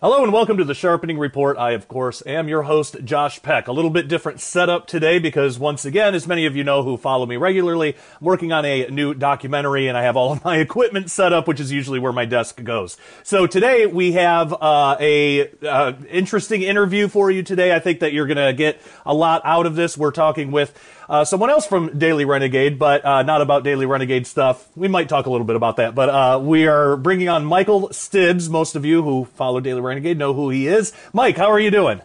[0.00, 1.58] Hello and welcome to the Sharpening Report.
[1.58, 3.66] I, of course, am your host, Josh Peck.
[3.66, 6.96] A little bit different setup today because, once again, as many of you know who
[6.96, 10.58] follow me regularly, I'm working on a new documentary and I have all of my
[10.58, 12.96] equipment set up, which is usually where my desk goes.
[13.24, 17.74] So today we have uh, a uh, interesting interview for you today.
[17.74, 19.98] I think that you're going to get a lot out of this.
[19.98, 20.78] We're talking with
[21.08, 24.68] uh, someone else from Daily Renegade, but uh, not about Daily Renegade stuff.
[24.76, 27.88] We might talk a little bit about that, but uh, we are bringing on Michael
[27.88, 28.50] Stibs.
[28.50, 30.92] Most of you who follow Daily Renegade know who he is.
[31.12, 32.00] Mike, how are you doing?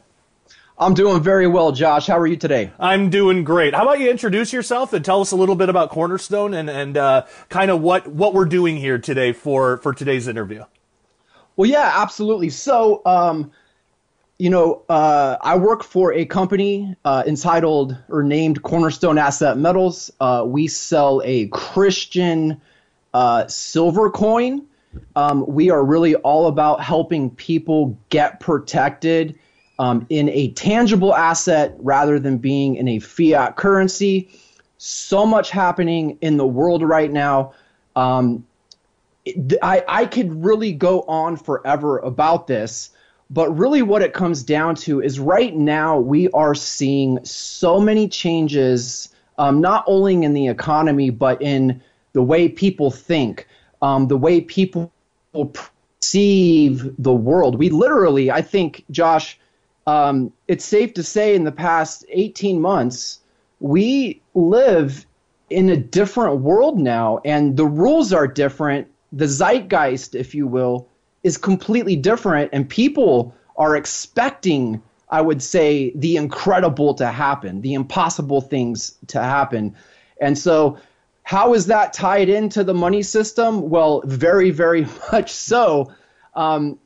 [0.78, 2.08] I'm doing very well, Josh.
[2.08, 2.72] How are you today?
[2.80, 3.76] I'm doing great.
[3.76, 6.98] How about you introduce yourself and tell us a little bit about Cornerstone and and
[6.98, 10.64] uh, kind of what what we're doing here today for for today's interview.
[11.55, 12.50] Well, yeah, absolutely.
[12.50, 13.52] So, um,
[14.40, 20.12] you know, uh, I work for a company uh, entitled or named Cornerstone Asset Metals.
[20.20, 22.60] Uh, we sell a Christian
[23.13, 24.66] uh, silver coin.
[25.16, 29.38] Um, we are really all about helping people get protected
[29.80, 34.30] um, in a tangible asset rather than being in a fiat currency.
[34.77, 37.54] So much happening in the world right now.
[37.96, 38.46] Um,
[39.62, 42.90] I, I could really go on forever about this.
[43.30, 48.07] But really, what it comes down to is right now we are seeing so many
[48.07, 53.48] changes, um, not only in the economy, but in the way people think,
[53.84, 54.91] um, the way people
[55.51, 57.59] perceive the world.
[57.59, 59.37] We literally, I think, Josh,
[59.85, 63.20] um, it's safe to say in the past 18 months,
[63.59, 65.06] we live
[65.50, 68.88] in a different world now, and the rules are different.
[69.11, 70.88] The zeitgeist, if you will,
[71.23, 77.73] is completely different, and people are expecting, I would say, the incredible to happen, the
[77.73, 79.75] impossible things to happen.
[80.22, 80.78] And so,
[81.24, 83.69] how is that tied into the money system?
[83.69, 85.91] Well, very, very much so.
[86.35, 86.79] Um,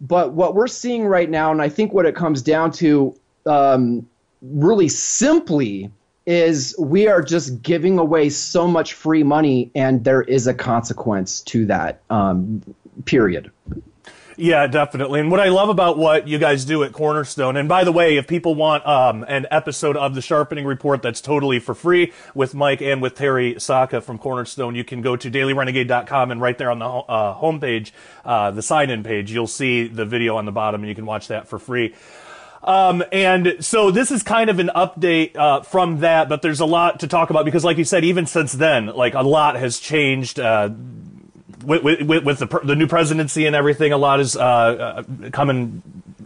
[0.00, 3.14] but what we're seeing right now, and I think what it comes down to
[3.46, 4.08] um,
[4.40, 5.90] really simply,
[6.26, 11.40] is we are just giving away so much free money, and there is a consequence
[11.42, 12.00] to that.
[12.10, 12.62] Um,
[13.04, 13.50] period.
[14.42, 15.20] Yeah, definitely.
[15.20, 18.16] And what I love about what you guys do at Cornerstone, and by the way,
[18.16, 22.52] if people want um, an episode of the Sharpening Report that's totally for free with
[22.52, 26.72] Mike and with Terry Saka from Cornerstone, you can go to dailyrenegade.com and right there
[26.72, 27.92] on the uh, homepage,
[28.24, 31.06] uh, the sign in page, you'll see the video on the bottom and you can
[31.06, 31.94] watch that for free.
[32.64, 36.66] Um, and so this is kind of an update uh, from that, but there's a
[36.66, 39.78] lot to talk about because, like you said, even since then, like a lot has
[39.78, 40.40] changed.
[40.40, 40.70] Uh,
[41.62, 45.82] with, with, with the, the new presidency and everything, a lot is uh, uh, coming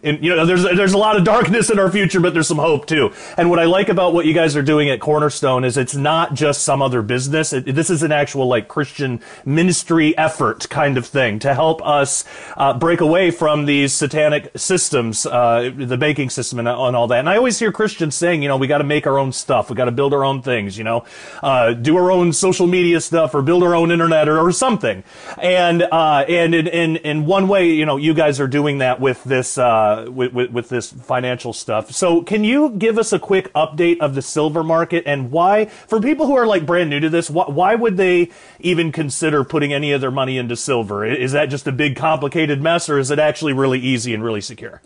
[0.06, 2.58] in, you know, there's there's a lot of darkness in our future, but there's some
[2.58, 3.12] hope too.
[3.36, 6.34] And what I like about what you guys are doing at Cornerstone is it's not
[6.34, 7.52] just some other business.
[7.52, 12.24] It, this is an actual like Christian ministry effort kind of thing to help us
[12.56, 17.18] uh, break away from these satanic systems, uh, the banking system and, and, all that.
[17.18, 19.70] And I always hear Christians saying, you know, we got to make our own stuff,
[19.70, 21.04] we got to build our own things, you know,
[21.42, 25.02] uh, do our own social media stuff or build our own internet or, or something.
[25.36, 29.00] And uh, and in, in in one way, you know, you guys are doing that
[29.00, 29.58] with this.
[29.58, 31.90] Uh, with, with, with this financial stuff.
[31.92, 36.00] So, can you give us a quick update of the silver market and why, for
[36.00, 38.30] people who are like brand new to this, why, why would they
[38.60, 41.04] even consider putting any of their money into silver?
[41.04, 44.40] Is that just a big complicated mess, or is it actually really easy and really
[44.40, 44.82] secure?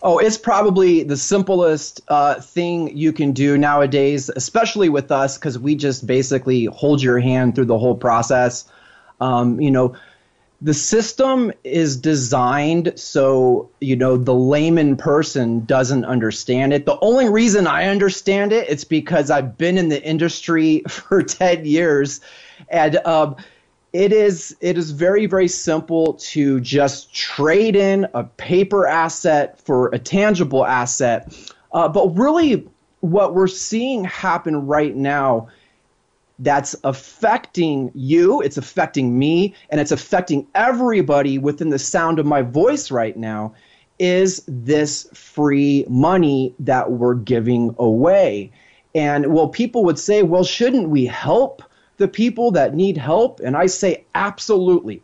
[0.00, 5.58] Oh, it's probably the simplest uh, thing you can do nowadays, especially with us, because
[5.58, 8.64] we just basically hold your hand through the whole process.
[9.20, 9.96] Um, you know,
[10.60, 16.84] the system is designed so you know the layman person doesn't understand it.
[16.84, 21.64] The only reason i understand it it's because i've been in the industry for 10
[21.64, 22.20] years.
[22.68, 23.36] And um,
[23.92, 29.88] it is it is very very simple to just trade in a paper asset for
[29.94, 31.32] a tangible asset.
[31.72, 32.66] Uh, but really
[33.00, 35.48] what we're seeing happen right now
[36.38, 42.42] that's affecting you, it's affecting me, and it's affecting everybody within the sound of my
[42.42, 43.54] voice right now
[43.98, 48.52] is this free money that we're giving away.
[48.94, 51.62] And well, people would say, well, shouldn't we help
[51.96, 53.40] the people that need help?
[53.40, 55.02] And I say, absolutely.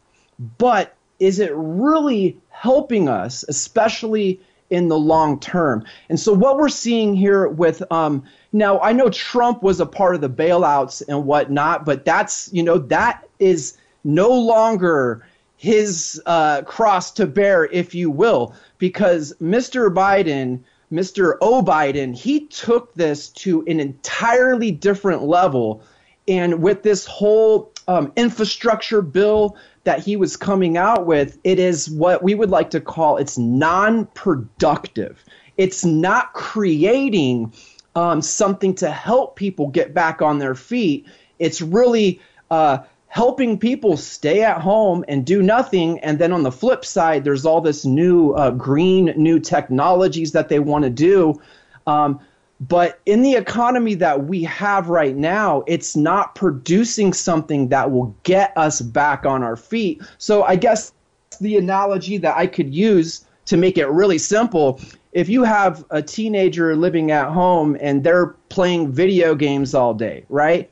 [0.58, 4.40] But is it really helping us, especially
[4.70, 5.84] in the long term?
[6.08, 10.14] And so, what we're seeing here with um, now, I know Trump was a part
[10.14, 16.62] of the bailouts and whatnot, but that's, you know, that is no longer his uh,
[16.62, 19.92] cross to bear, if you will, because Mr.
[19.92, 20.60] Biden,
[20.92, 21.36] Mr.
[21.40, 21.64] O.
[21.64, 25.82] Biden, he took this to an entirely different level.
[26.28, 31.90] And with this whole um, infrastructure bill that he was coming out with, it is
[31.90, 35.24] what we would like to call it's non-productive.
[35.56, 37.52] It's not creating
[37.94, 41.06] um, something to help people get back on their feet.
[41.38, 42.20] It's really
[42.50, 46.00] uh, helping people stay at home and do nothing.
[46.00, 50.48] And then on the flip side, there's all this new uh, green, new technologies that
[50.48, 51.40] they want to do.
[51.86, 52.20] Um,
[52.60, 58.14] but in the economy that we have right now, it's not producing something that will
[58.22, 60.02] get us back on our feet.
[60.18, 60.92] So I guess
[61.40, 64.80] the analogy that I could use to make it really simple
[65.14, 70.26] if you have a teenager living at home and they're playing video games all day,
[70.28, 70.70] right?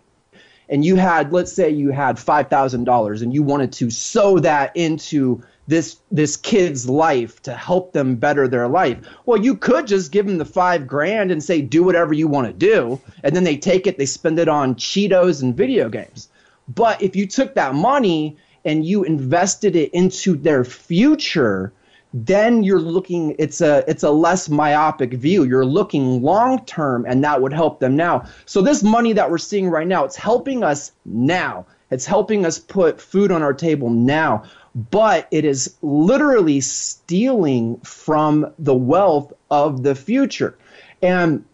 [0.68, 5.42] And you had, let's say you had $5,000 and you wanted to sow that into
[5.68, 8.98] this this kid's life to help them better their life.
[9.26, 12.48] Well, you could just give them the 5 grand and say do whatever you want
[12.48, 16.28] to do and then they take it, they spend it on Cheetos and video games.
[16.66, 21.72] But if you took that money and you invested it into their future,
[22.14, 25.44] then you're looking it's a it's a less myopic view.
[25.44, 28.26] You're looking long term and that would help them now.
[28.44, 31.66] So this money that we're seeing right now it's helping us now.
[31.90, 34.44] It's helping us put food on our table now.
[34.90, 40.56] But it is literally stealing from the wealth of the future.
[41.02, 41.44] And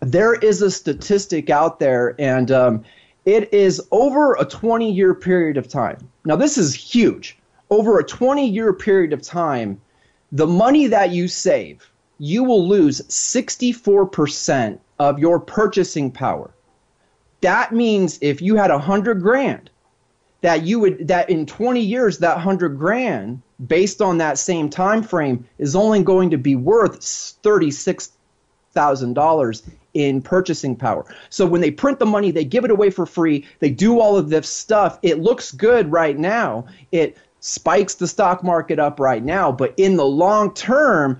[0.00, 2.84] there is a statistic out there and um,
[3.24, 5.98] it is over a 20 year period of time.
[6.24, 7.38] Now this is huge.
[7.70, 9.80] Over a 20 year period of time
[10.32, 11.88] the money that you save,
[12.18, 16.50] you will lose 64% of your purchasing power.
[17.42, 19.68] That means if you had a hundred grand,
[20.40, 25.02] that you would that in 20 years that hundred grand, based on that same time
[25.02, 27.04] frame, is only going to be worth
[27.42, 28.12] thirty-six
[28.72, 29.62] thousand dollars
[29.94, 31.04] in purchasing power.
[31.30, 33.46] So when they print the money, they give it away for free.
[33.58, 34.98] They do all of this stuff.
[35.02, 36.66] It looks good right now.
[36.92, 41.18] It spikes the stock market up right now, but in the long term,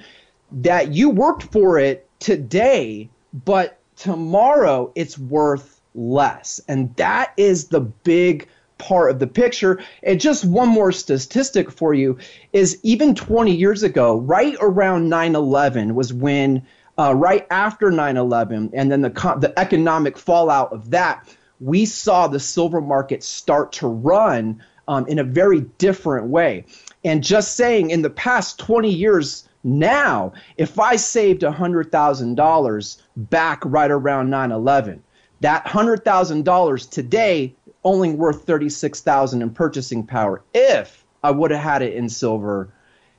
[0.52, 6.60] that you worked for it today, but tomorrow it's worth less.
[6.68, 8.48] And that is the big
[8.78, 9.80] part of the picture.
[10.02, 12.18] And just one more statistic for you
[12.52, 16.64] is even 20 years ago, right around 9 11 was when,
[16.98, 19.10] uh, right after 9 11, and then the,
[19.40, 21.28] the economic fallout of that,
[21.58, 26.66] we saw the silver market start to run um, in a very different way.
[27.02, 33.90] And just saying, in the past 20 years now, if I saved $100,000 back right
[33.90, 35.02] around 9 11,
[35.40, 37.54] that $100,000 today
[37.84, 40.42] only worth 36,000 in purchasing power.
[40.52, 42.68] If I would have had it in silver,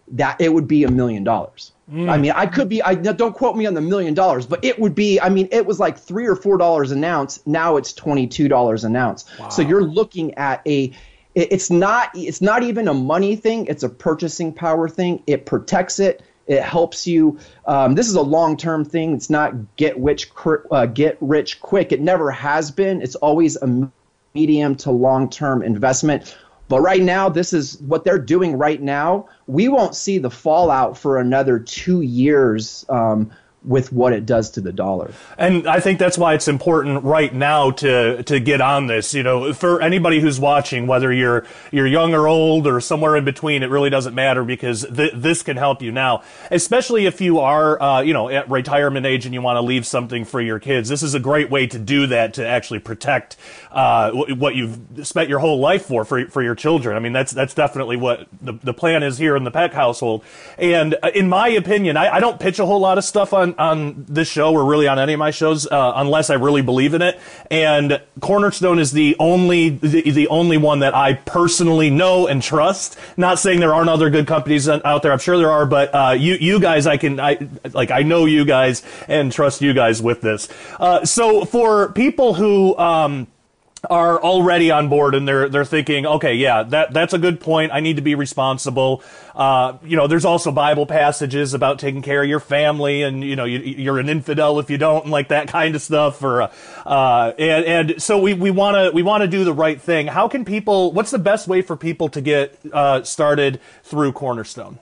[0.09, 1.71] that it would be a million dollars.
[1.91, 2.09] Mm.
[2.09, 2.81] I mean, I could be.
[2.81, 5.19] I don't quote me on the million dollars, but it would be.
[5.19, 7.45] I mean, it was like three or four dollars an ounce.
[7.45, 9.25] Now it's twenty two dollars an ounce.
[9.37, 9.49] Wow.
[9.49, 10.93] So you're looking at a
[11.35, 13.65] it's not it's not even a money thing.
[13.67, 15.23] It's a purchasing power thing.
[15.27, 16.21] It protects it.
[16.45, 17.39] It helps you.
[17.65, 19.13] Um, this is a long-term thing.
[19.13, 20.29] It's not get rich
[20.71, 21.91] uh, get rich quick.
[21.91, 23.01] It never has been.
[23.01, 23.89] It's always a
[24.33, 26.35] medium to long-term investment.
[26.67, 29.27] But right now this is what they're doing right now.
[29.47, 33.31] We won't see the fallout for another two years um,
[33.65, 35.11] with what it does to the dollar.
[35.37, 39.13] And I think that's why it's important right now to to get on this.
[39.13, 43.25] You know, for anybody who's watching, whether you're you're young or old or somewhere in
[43.25, 46.23] between, it really doesn't matter because th- this can help you now.
[46.51, 49.85] Especially if you are, uh, you know, at retirement age and you want to leave
[49.85, 50.89] something for your kids.
[50.89, 53.37] This is a great way to do that to actually protect
[53.71, 56.95] uh, what you've spent your whole life for for for your children.
[56.95, 60.23] I mean, that's that's definitely what the the plan is here in the Peck household.
[60.57, 63.52] And uh, in my opinion, I, I don't pitch a whole lot of stuff on
[63.57, 66.93] on this show or really on any of my shows uh, unless I really believe
[66.93, 67.19] in it.
[67.49, 72.97] And Cornerstone is the only the, the only one that I personally know and trust.
[73.17, 75.11] Not saying there aren't other good companies out there.
[75.11, 78.25] I'm sure there are, but uh, you you guys, I can I like I know
[78.25, 80.47] you guys and trust you guys with this.
[80.79, 83.27] Uh, so for people who um,
[83.89, 87.71] are already on board and they're they're thinking, okay, yeah, that that's a good point.
[87.73, 89.03] I need to be responsible.
[89.35, 93.35] Uh, you know, there's also Bible passages about taking care of your family, and you
[93.35, 96.23] know, you, are an infidel if you don't, and like that kind of stuff.
[96.23, 99.81] Or uh, and and so we we want to we want to do the right
[99.81, 100.07] thing.
[100.07, 100.93] How can people?
[100.93, 104.79] What's the best way for people to get uh, started through Cornerstone?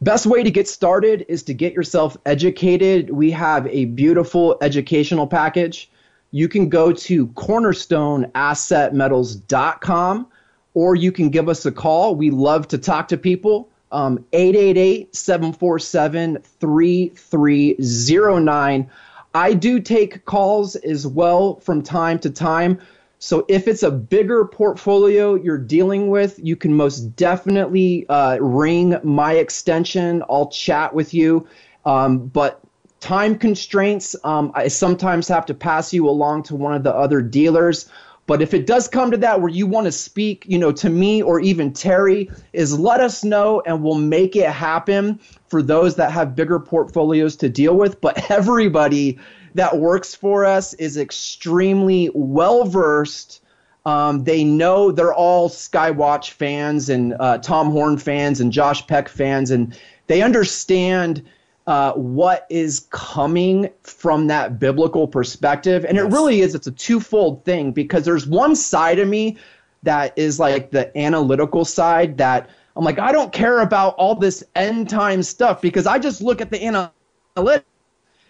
[0.00, 3.10] Best way to get started is to get yourself educated.
[3.10, 5.90] We have a beautiful educational package
[6.30, 10.26] you can go to cornerstoneassetmetals.com
[10.74, 12.14] or you can give us a call.
[12.14, 13.68] We love to talk to people.
[13.90, 18.90] Um, 888 747 3309.
[19.34, 22.78] I do take calls as well from time to time.
[23.18, 28.96] So if it's a bigger portfolio you're dealing with, you can most definitely uh, ring
[29.02, 30.22] my extension.
[30.28, 31.48] I'll chat with you.
[31.84, 32.60] Um, but
[33.00, 37.20] time constraints, um, I sometimes have to pass you along to one of the other
[37.22, 37.88] dealers.
[38.26, 40.90] But if it does come to that where you want to speak, you know, to
[40.90, 45.96] me or even Terry, is let us know and we'll make it happen for those
[45.96, 48.02] that have bigger portfolios to deal with.
[48.02, 49.18] But everybody
[49.54, 53.42] that works for us is extremely well versed.
[53.86, 59.08] Um, they know they're all Skywatch fans and uh, Tom Horn fans and Josh Peck
[59.08, 59.74] fans, and
[60.06, 61.22] they understand
[61.68, 65.84] uh, what is coming from that biblical perspective.
[65.84, 66.06] And yes.
[66.06, 69.36] it really is, it's a twofold thing because there's one side of me
[69.82, 74.42] that is like the analytical side that I'm like, I don't care about all this
[74.56, 77.64] end time stuff because I just look at the analytics.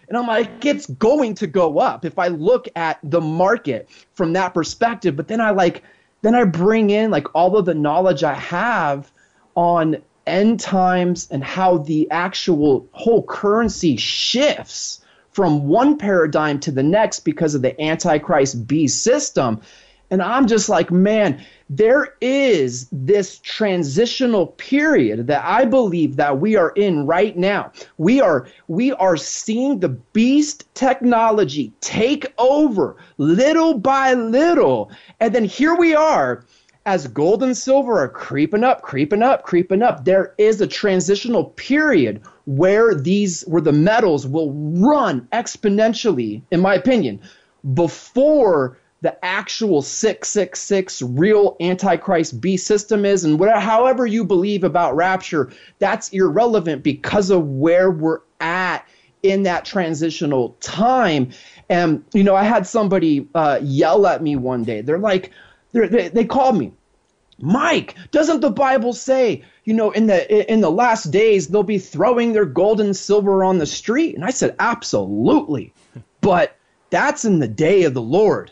[0.09, 4.33] And I'm like, it's going to go up if I look at the market from
[4.33, 5.15] that perspective.
[5.15, 5.83] But then I like,
[6.23, 9.13] then I bring in like all of the knowledge I have
[9.55, 9.95] on
[10.27, 17.21] end times and how the actual whole currency shifts from one paradigm to the next
[17.21, 19.61] because of the Antichrist beast system.
[20.11, 26.55] And I'm just like, man, there is this transitional period that I believe that we
[26.55, 27.71] are in right now.
[27.97, 34.91] We are we are seeing the beast technology take over little by little.
[35.19, 36.43] And then here we are
[36.85, 41.45] as gold and silver are creeping up, creeping up, creeping up, there is a transitional
[41.45, 47.19] period where these where the metals will run exponentially, in my opinion,
[47.73, 53.23] before the actual 666 real antichrist beast system is.
[53.23, 58.85] And whatever however you believe about rapture that's irrelevant because of where we're at
[59.21, 61.29] in that transitional time.
[61.69, 64.81] And you know i had somebody uh, yell at me one day.
[64.81, 65.31] They're like
[65.71, 66.73] they, they called me
[67.41, 71.77] Mike, doesn't the Bible say, you know, in the in the last days they'll be
[71.77, 74.15] throwing their gold and silver on the street?
[74.15, 75.73] And I said, absolutely.
[76.21, 76.57] But
[76.89, 78.51] that's in the day of the Lord,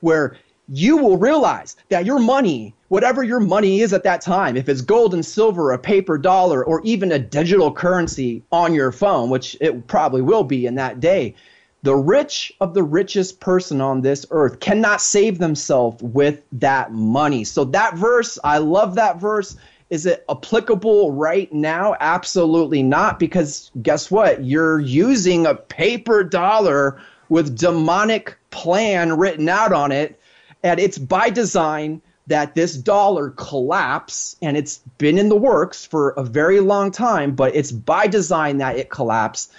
[0.00, 0.36] where
[0.68, 4.80] you will realize that your money, whatever your money is at that time, if it's
[4.80, 9.56] gold and silver, a paper dollar, or even a digital currency on your phone, which
[9.60, 11.36] it probably will be in that day,
[11.82, 17.44] the rich of the richest person on this earth cannot save themselves with that money.
[17.44, 19.56] So, that verse, I love that verse.
[19.90, 21.96] Is it applicable right now?
[22.00, 24.44] Absolutely not, because guess what?
[24.44, 30.18] You're using a paper dollar with demonic plan written out on it,
[30.62, 36.10] and it's by design that this dollar collapse, and it's been in the works for
[36.10, 39.50] a very long time, but it's by design that it collapse.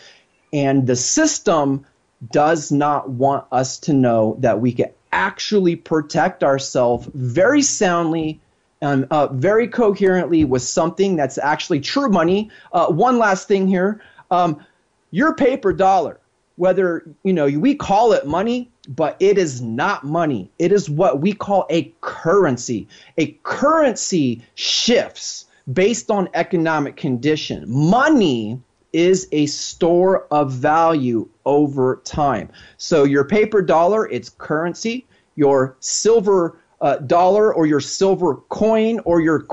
[0.54, 1.86] And the system
[2.32, 8.40] does not want us to know that we can actually protect ourselves very soundly
[8.82, 12.50] and uh, very coherently with something that's actually true money.
[12.74, 14.02] Uh, one last thing here.
[14.30, 14.66] Um,
[15.12, 16.20] your paper dollar,
[16.58, 20.52] whether you know we call it money, but it is not money.
[20.60, 22.88] It is what we call a currency.
[23.18, 27.64] A currency shifts based on economic condition.
[27.68, 28.60] Money
[28.94, 32.50] is a store of value over time.
[32.78, 35.06] So your paper dollar, it's currency.
[35.36, 39.48] Your silver uh, dollar or your silver coin or your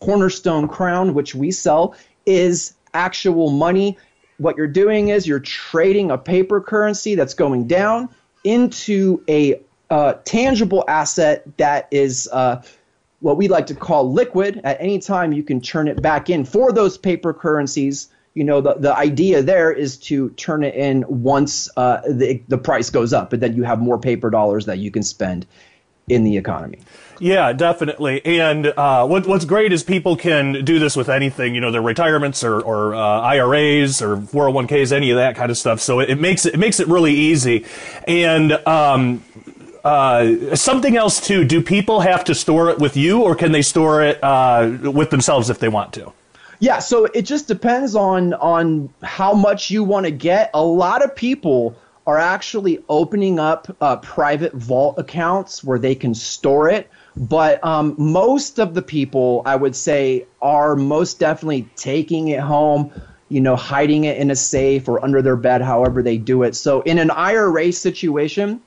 [0.00, 3.98] cornerstone crown, which we sell, is actual money.
[4.38, 8.08] What you're doing is you're trading a paper currency that's going down
[8.44, 12.62] into a uh, tangible asset that is uh,
[13.20, 14.60] what we like to call liquid.
[14.64, 18.60] At any time, you can turn it back in for those paper currencies you know
[18.60, 23.12] the, the idea there is to turn it in once uh, the, the price goes
[23.12, 25.44] up but then you have more paper dollars that you can spend
[26.08, 26.78] in the economy.
[27.20, 28.24] Yeah definitely.
[28.24, 31.82] And uh, what, what's great is people can do this with anything you know their
[31.82, 35.80] retirements or, or uh, iras or 401ks any of that kind of stuff.
[35.80, 37.66] So it, it makes it, it makes it really easy.
[38.06, 39.24] And um,
[39.84, 43.62] uh, something else too do people have to store it with you or can they
[43.62, 46.12] store it uh, with themselves if they want to
[46.60, 50.50] yeah, so it just depends on on how much you want to get.
[50.54, 51.76] A lot of people
[52.08, 56.88] are actually opening up uh, private vault accounts where they can store it.
[57.16, 62.90] But um, most of the people, I would say, are most definitely taking it home,
[63.28, 66.56] you know, hiding it in a safe or under their bed, however they do it.
[66.56, 68.62] So in an IRA situation,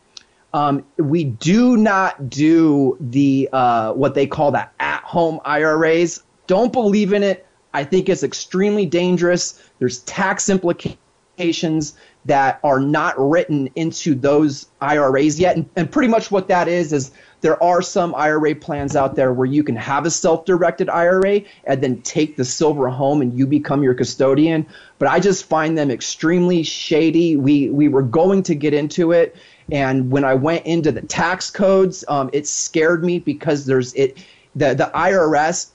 [0.54, 6.22] um, we do not do the uh, what they call the at-home IRAs.
[6.46, 9.62] Don't believe in it I think it's extremely dangerous.
[9.80, 15.56] There's tax implications that are not written into those IRAs yet.
[15.56, 17.12] And, and, pretty much what that is is
[17.42, 21.82] there are some IRA plans out there where you can have a self-directed IRA and
[21.82, 24.68] then take the silver home and you become your custodian.
[25.00, 27.38] But I just find them extremely shady.
[27.38, 29.36] We we were going to get into it,
[29.72, 34.20] and when I went into the tax codes, um, it scared me because there's it
[34.56, 35.72] the the IRS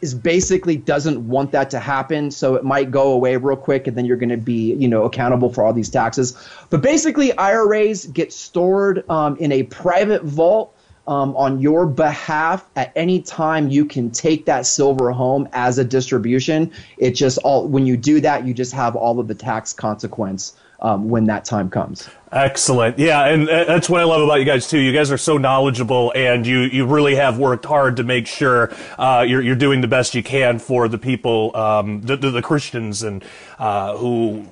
[0.00, 2.30] is basically doesn't want that to happen.
[2.30, 5.04] So it might go away real quick and then you're going to be you know
[5.04, 6.36] accountable for all these taxes.
[6.70, 10.76] But basically iras get stored um, in a private vault
[11.06, 15.84] um, on your behalf at any time you can take that silver home as a
[15.84, 16.70] distribution.
[16.98, 20.54] It just all when you do that you just have all of the tax consequence
[20.80, 22.08] um, when that time comes.
[22.32, 22.98] Excellent.
[22.98, 24.78] Yeah, and that's what I love about you guys too.
[24.78, 28.72] You guys are so knowledgeable, and you you really have worked hard to make sure
[28.98, 32.42] uh, you're you're doing the best you can for the people, um, the, the, the
[32.42, 33.24] Christians, and
[33.58, 34.46] uh, who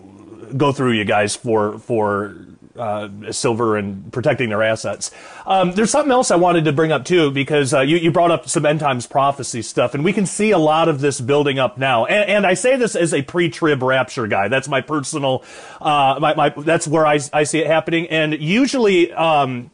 [0.56, 2.34] go through you guys for for
[2.78, 5.10] uh, silver and protecting their assets.
[5.46, 8.30] Um, there's something else I wanted to bring up too, because uh, you, you brought
[8.30, 11.58] up some end times prophecy stuff, and we can see a lot of this building
[11.58, 12.06] up now.
[12.06, 14.48] And, and I say this as a pre-trib rapture guy.
[14.48, 15.44] That's my personal,
[15.80, 18.08] uh, my, my, that's where I, I see it happening.
[18.08, 19.70] And usually, um,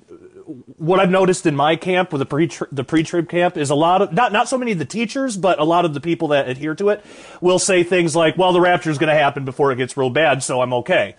[0.77, 3.75] what I've noticed in my camp, with the pre the pre trib camp, is a
[3.75, 6.29] lot of not not so many of the teachers, but a lot of the people
[6.29, 7.05] that adhere to it
[7.41, 10.11] will say things like, "Well, the rapture is going to happen before it gets real
[10.11, 11.17] bad, so I'm okay."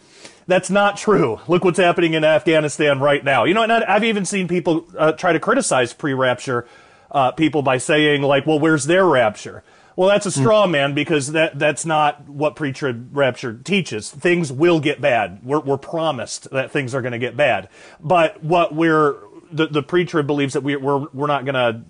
[0.47, 1.39] That's not true.
[1.47, 3.45] Look what's happening in Afghanistan right now.
[3.45, 6.67] You know, and I've even seen people uh, try to criticize pre-rapture
[7.11, 9.63] uh, people by saying like, "Well, where's their rapture?"
[9.95, 10.41] Well, that's a hmm.
[10.41, 14.11] straw man because that that's not what pre-trib rapture teaches.
[14.11, 15.39] Things will get bad.
[15.43, 17.69] We're, we're promised that things are going to get bad.
[17.99, 19.15] But what we're
[19.51, 21.81] the, the pre-trib believes that we, we're we're not going to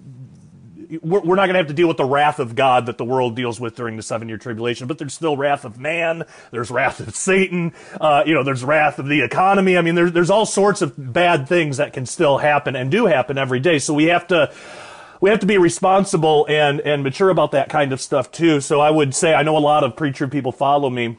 [1.02, 3.06] we're, we're not going to have to deal with the wrath of God that the
[3.06, 6.24] world deals with during the seven year tribulation, but there's still wrath of man.
[6.52, 7.74] There's wrath of Satan.
[8.00, 9.78] Uh, you know, there's wrath of the economy.
[9.78, 13.06] I mean, there's, there's all sorts of bad things that can still happen and do
[13.06, 13.80] happen every day.
[13.80, 14.54] So we have to,
[15.22, 18.62] we have to be responsible and, and mature about that kind of stuff too.
[18.62, 21.18] So I would say, I know a lot of preacher people follow me.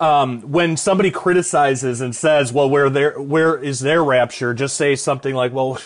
[0.00, 4.54] Um, when somebody criticizes and says, well, where there, where is their rapture?
[4.54, 5.78] Just say something like, well,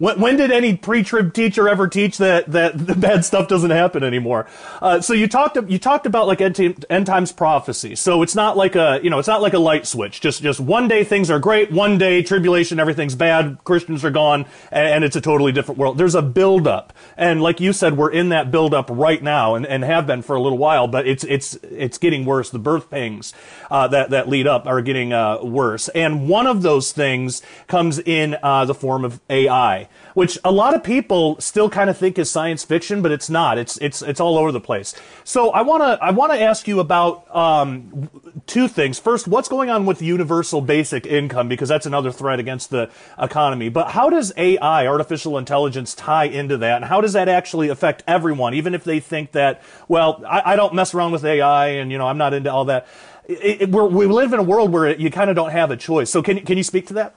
[0.00, 4.02] when, when did any pre-trib teacher ever teach that that the bad stuff doesn't happen
[4.02, 4.46] anymore?
[4.80, 7.94] Uh, so you talked you talked about like end, end times prophecy.
[7.94, 10.22] So it's not like a you know it's not like a light switch.
[10.22, 14.46] Just just one day things are great, one day tribulation everything's bad, Christians are gone,
[14.72, 15.98] and, and it's a totally different world.
[15.98, 19.84] There's a buildup, and like you said, we're in that buildup right now, and, and
[19.84, 20.88] have been for a little while.
[20.88, 22.48] But it's it's it's getting worse.
[22.48, 23.34] The birth pangs
[23.70, 27.98] uh, that that lead up are getting uh, worse, and one of those things comes
[27.98, 32.18] in uh, the form of AI which a lot of people still kind of think
[32.18, 33.58] is science fiction, but it's not.
[33.58, 34.94] It's it's it's all over the place.
[35.24, 38.10] So I wanna I wanna ask you about um,
[38.46, 38.98] two things.
[38.98, 43.68] First, what's going on with universal basic income because that's another threat against the economy.
[43.68, 48.02] But how does AI, artificial intelligence, tie into that, and how does that actually affect
[48.06, 51.90] everyone, even if they think that well, I, I don't mess around with AI and
[51.92, 52.86] you know I'm not into all that.
[53.26, 56.10] It, it, we live in a world where you kind of don't have a choice.
[56.10, 57.14] So can can you speak to that?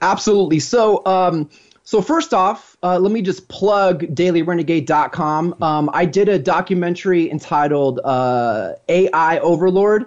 [0.00, 0.60] Absolutely.
[0.60, 1.04] So.
[1.06, 1.48] Um,
[1.86, 5.62] so first off, uh, let me just plug dailyrenegade.com.
[5.62, 10.06] Um, I did a documentary entitled uh, AI Overlord,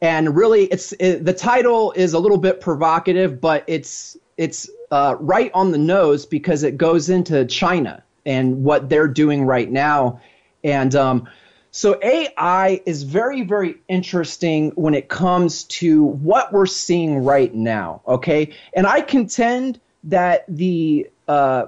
[0.00, 5.14] and really, it's it, the title is a little bit provocative, but it's it's uh,
[5.20, 10.20] right on the nose because it goes into China and what they're doing right now,
[10.64, 11.28] and um,
[11.70, 18.02] so AI is very, very interesting when it comes to what we're seeing right now.
[18.08, 21.66] Okay, and I contend that the uh,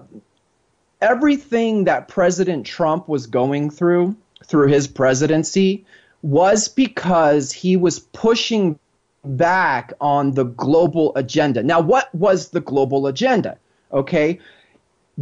[1.00, 5.84] everything that President Trump was going through through his presidency
[6.22, 8.78] was because he was pushing
[9.24, 11.62] back on the global agenda.
[11.62, 13.56] Now, what was the global agenda?
[13.92, 14.38] Okay,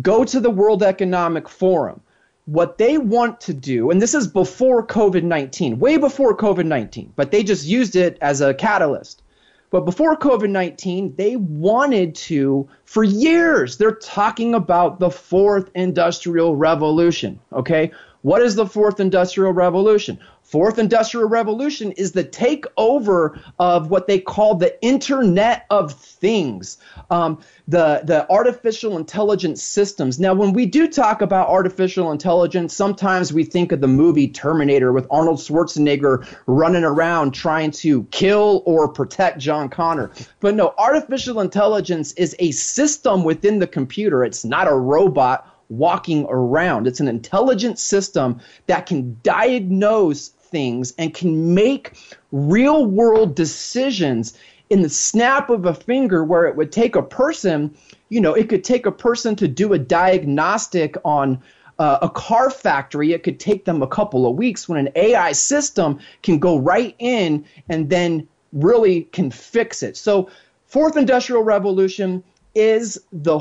[0.01, 2.01] go to the World Economic Forum.
[2.47, 7.13] What they want to do, and this is before COVID 19, way before COVID 19,
[7.17, 9.23] but they just used it as a catalyst.
[9.71, 16.57] But before COVID 19, they wanted to, for years, they're talking about the fourth industrial
[16.57, 17.39] revolution.
[17.53, 17.93] Okay?
[18.23, 20.19] What is the fourth industrial revolution?
[20.51, 26.77] Fourth industrial revolution is the takeover of what they call the Internet of Things,
[27.09, 30.19] um, the the artificial intelligence systems.
[30.19, 34.93] Now, when we do talk about artificial intelligence, sometimes we think of the movie Terminator
[34.93, 40.11] with Arnold Schwarzenegger running around trying to kill or protect John Connor.
[40.41, 44.25] But no, artificial intelligence is a system within the computer.
[44.25, 46.89] It's not a robot walking around.
[46.89, 51.93] It's an intelligent system that can diagnose things and can make
[52.33, 54.37] real world decisions
[54.71, 57.75] in the snap of a finger where it would take a person,
[58.09, 61.43] you know, it could take a person to do a diagnostic on
[61.81, 65.33] uh, a car factory, it could take them a couple of weeks when an AI
[65.33, 69.97] system can go right in and then really can fix it.
[69.97, 70.29] So,
[70.67, 72.23] fourth industrial revolution
[72.55, 73.41] is the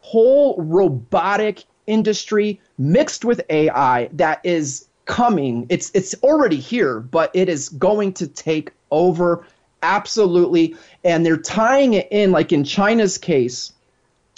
[0.00, 5.66] whole robotic industry mixed with AI that is coming.
[5.68, 9.44] It's it's already here, but it is going to take over
[9.82, 13.72] absolutely and they're tying it in like in China's case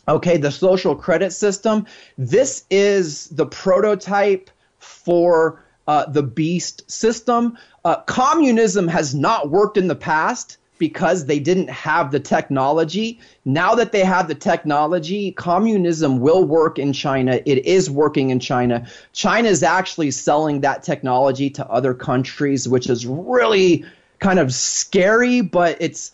[0.08, 1.86] okay, the social credit system.
[2.18, 7.56] This is the prototype for uh, the beast system.
[7.84, 13.20] Uh, communism has not worked in the past because they didn't have the technology.
[13.44, 17.40] Now that they have the technology, communism will work in China.
[17.46, 18.84] It is working in China.
[19.12, 23.84] China is actually selling that technology to other countries, which is really
[24.18, 26.10] kind of scary, but it's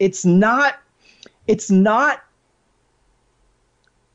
[0.00, 0.80] it's not
[1.46, 2.20] it's not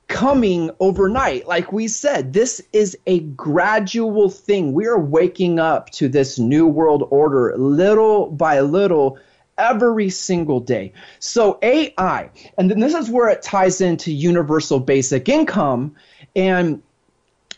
[0.10, 1.48] coming overnight.
[1.48, 4.74] Like we said, this is a gradual thing.
[4.74, 9.18] We are waking up to this new world order little by little
[9.58, 10.94] every single day.
[11.20, 15.96] So AI, and then this is where it ties into universal basic income
[16.36, 16.82] and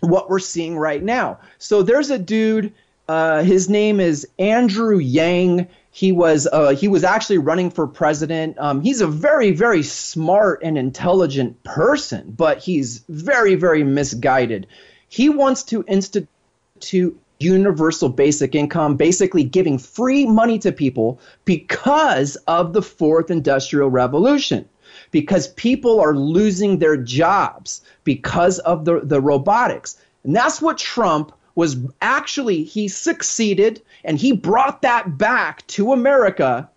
[0.02, 1.40] what we're seeing right now.
[1.58, 2.74] So there's a dude,
[3.08, 5.68] uh, his name is Andrew Yang.
[5.92, 8.58] He was uh, he was actually running for president.
[8.60, 14.68] Um, he's a very very smart and intelligent person, but he's very very misguided.
[15.08, 22.74] He wants to institute universal basic income, basically giving free money to people because of
[22.74, 24.68] the fourth industrial revolution.
[25.12, 29.98] Because people are losing their jobs because of the, the robotics.
[30.24, 36.70] And that's what Trump was actually, he succeeded and he brought that back to America.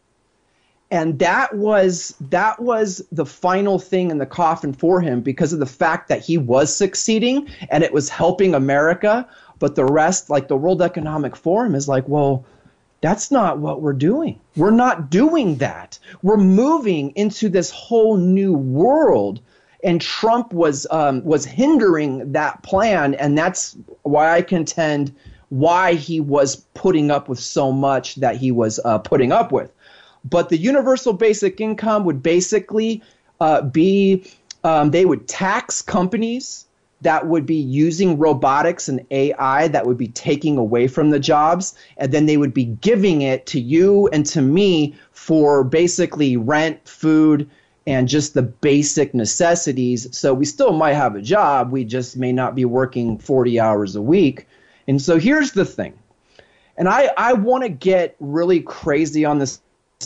[0.90, 5.58] And that was that was the final thing in the coffin for him because of
[5.58, 9.28] the fact that he was succeeding and it was helping America.
[9.58, 12.44] But the rest, like the World Economic Forum, is like, well,
[13.00, 14.40] that's not what we're doing.
[14.56, 15.98] We're not doing that.
[16.22, 19.40] We're moving into this whole new world
[19.84, 25.14] and Trump was um, was hindering that plan, and that's why I contend
[25.50, 29.72] why he was putting up with so much that he was uh, putting up with.
[30.24, 33.02] But the universal basic income would basically
[33.40, 34.30] uh, be
[34.64, 36.66] um, they would tax companies
[37.00, 41.74] that would be using robotics and AI that would be taking away from the jobs,
[41.96, 46.86] and then they would be giving it to you and to me for basically rent,
[46.88, 47.48] food,
[47.86, 50.08] and just the basic necessities.
[50.16, 53.96] So we still might have a job, we just may not be working 40 hours
[53.96, 54.46] a week.
[54.86, 55.98] And so here's the thing.
[56.76, 59.60] And I, I want to get really crazy on this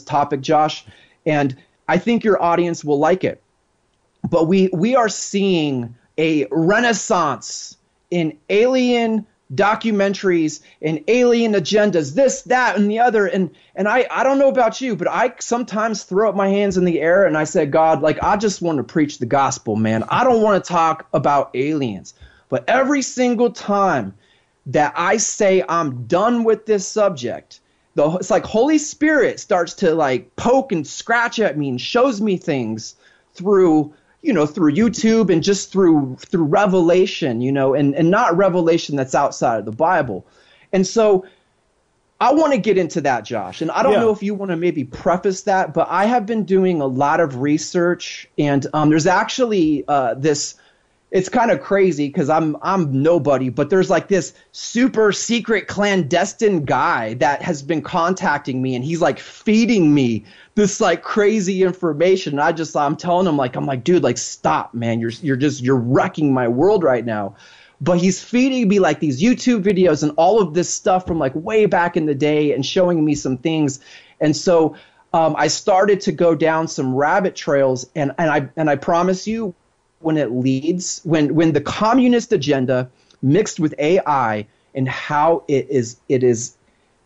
[0.05, 0.85] topic, Josh,
[1.27, 1.57] and
[1.89, 3.43] I think your audience will like it.
[4.31, 7.77] But we, we are seeing a renaissance
[8.11, 13.27] in alien documentaries and alien agendas, this, that, and the other.
[13.27, 16.77] And and I, I don't know about you, but I sometimes throw up my hands
[16.77, 19.77] in the air and I say, God, like I just want to preach the gospel,
[19.77, 20.05] man.
[20.09, 22.15] I don't want to talk about aliens.
[22.49, 24.15] But every single time
[24.67, 27.61] that I say I'm done with this subject,
[27.95, 32.21] the, it's like Holy Spirit starts to like poke and scratch at me and shows
[32.21, 32.95] me things
[33.35, 38.37] through you know through youtube and just through through revelation you know and and not
[38.37, 40.25] revelation that's outside of the bible
[40.73, 41.27] and so
[42.21, 44.01] i want to get into that josh and i don't yeah.
[44.01, 47.21] know if you want to maybe preface that but i have been doing a lot
[47.21, 50.55] of research and um, there's actually uh, this
[51.13, 56.65] it's kind of crazy because I'm I'm nobody, but there's like this super secret clandestine
[56.65, 62.33] guy that has been contacting me, and he's like feeding me this like crazy information.
[62.33, 65.37] And I just I'm telling him like I'm like, dude, like stop, man, you're you're
[65.37, 67.37] just you're wrecking my world right now.
[67.83, 71.35] But he's feeding me like these YouTube videos and all of this stuff from like
[71.35, 73.81] way back in the day, and showing me some things,
[74.21, 74.75] and so.
[75.15, 79.27] Um, I started to go down some rabbit trails, and, and I and I promise
[79.27, 79.55] you,
[80.03, 82.91] when it leads when when the communist agenda
[83.23, 86.57] mixed with AI and how it is it is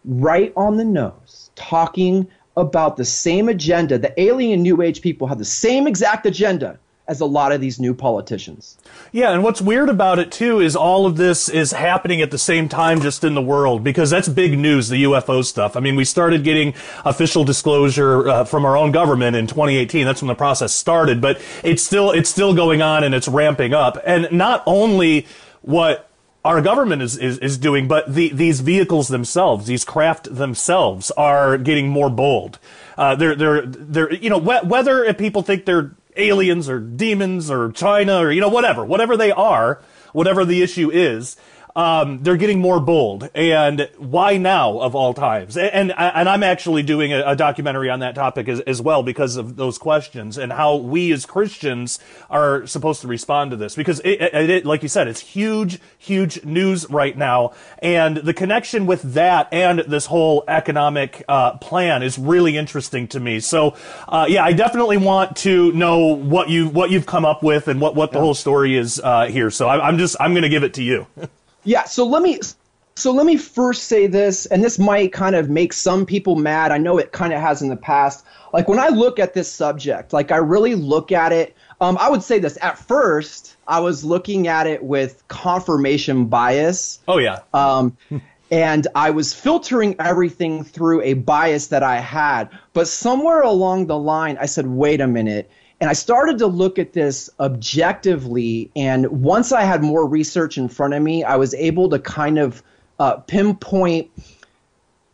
[0.05, 3.99] right on the nose talking about the same agenda.
[3.99, 7.79] The alien new age people have the same exact agenda as a lot of these
[7.79, 8.77] new politicians.
[9.13, 12.39] Yeah, and what's weird about it too is all of this is happening at the
[12.39, 15.77] same time just in the world because that's big news, the UFO stuff.
[15.77, 20.05] I mean, we started getting official disclosure uh, from our own government in 2018.
[20.05, 23.73] That's when the process started, but it's still it's still going on and it's ramping
[23.73, 23.99] up.
[24.05, 25.27] And not only
[25.63, 26.11] what
[26.45, 31.59] our government is, is, is doing, but the, these vehicles themselves, these craft themselves, are
[31.59, 32.59] getting more bold.
[32.97, 37.73] Uh, they're they're they're you know wh- whether people think they're aliens or demons or
[37.73, 39.81] China or you know whatever whatever they are,
[40.13, 41.37] whatever the issue is,
[41.77, 43.29] um, they're getting more bold.
[43.35, 45.59] And why now of all times?
[45.59, 49.03] And, and, and I'm actually doing a, a documentary on that topic as, as, well
[49.03, 51.99] because of those questions and how we as Christians
[52.31, 53.75] are supposed to respond to this.
[53.75, 57.53] Because it, it, it, like you said, it's huge, huge news right now.
[57.81, 63.21] And the connection with that and this whole economic uh, plan is really interesting to
[63.21, 63.41] me.
[63.41, 63.77] So,
[64.09, 67.83] uh, yeah, I definitely want to know what you what you've come up with and
[67.83, 68.23] what what the yeah.
[68.23, 69.51] whole story is uh, here.
[69.51, 71.07] So I, I'm just I'm going to give it to you.
[71.67, 72.41] Yeah, so let me
[72.95, 76.73] so let me first say this, and this might kind of make some people mad.
[76.73, 78.25] I know it kind of has in the past.
[78.55, 81.55] Like when I look at this subject, like I really look at it.
[81.83, 87.01] Um, I would say this at first, I was looking at it with confirmation bias.
[87.07, 87.41] Oh yeah.
[87.53, 87.99] Um,
[88.51, 92.49] and I was filtering everything through a bias that I had.
[92.73, 95.51] But somewhere along the line, I said, wait a minute.
[95.81, 98.71] And I started to look at this objectively.
[98.75, 102.39] And once I had more research in front of me, I was able to kind
[102.39, 102.63] of
[102.99, 104.11] uh, pinpoint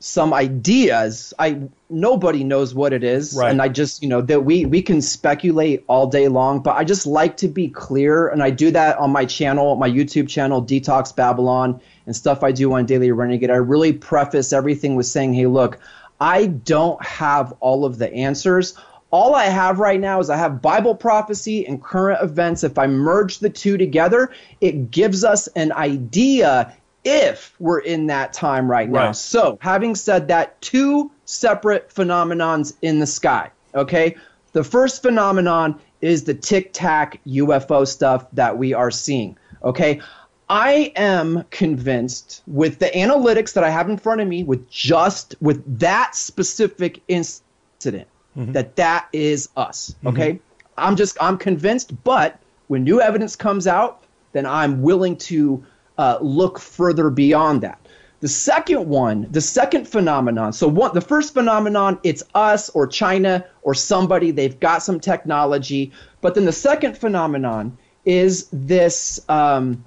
[0.02, 1.32] some ideas.
[1.38, 3.50] I nobody knows what it is, right.
[3.50, 6.60] and I just you know that we we can speculate all day long.
[6.60, 9.88] But I just like to be clear, and I do that on my channel, my
[9.88, 13.50] YouTube channel, Detox Babylon, and stuff I do on Daily Renegade.
[13.50, 15.78] I really preface everything with saying, "Hey, look."
[16.20, 18.78] I don't have all of the answers
[19.12, 22.64] all I have right now is I have Bible prophecy and current events.
[22.64, 28.32] If I merge the two together, it gives us an idea if we're in that
[28.32, 29.06] time right now.
[29.06, 29.16] Right.
[29.16, 33.50] So, having said that, two separate phenomenons in the sky.
[33.74, 34.16] Okay.
[34.52, 39.36] The first phenomenon is the tic tac UFO stuff that we are seeing.
[39.62, 40.00] Okay.
[40.48, 45.34] I am convinced with the analytics that I have in front of me, with just
[45.40, 48.52] with that specific incident, mm-hmm.
[48.52, 49.94] that that is us.
[49.98, 50.08] Mm-hmm.
[50.08, 50.64] Okay, mm-hmm.
[50.76, 52.02] I'm just I'm convinced.
[52.04, 55.64] But when new evidence comes out, then I'm willing to
[55.98, 57.78] uh, look further beyond that.
[58.20, 60.52] The second one, the second phenomenon.
[60.52, 64.30] So one, the first phenomenon, it's us or China or somebody.
[64.30, 65.90] They've got some technology.
[66.20, 69.20] But then the second phenomenon is this.
[69.28, 69.84] Um,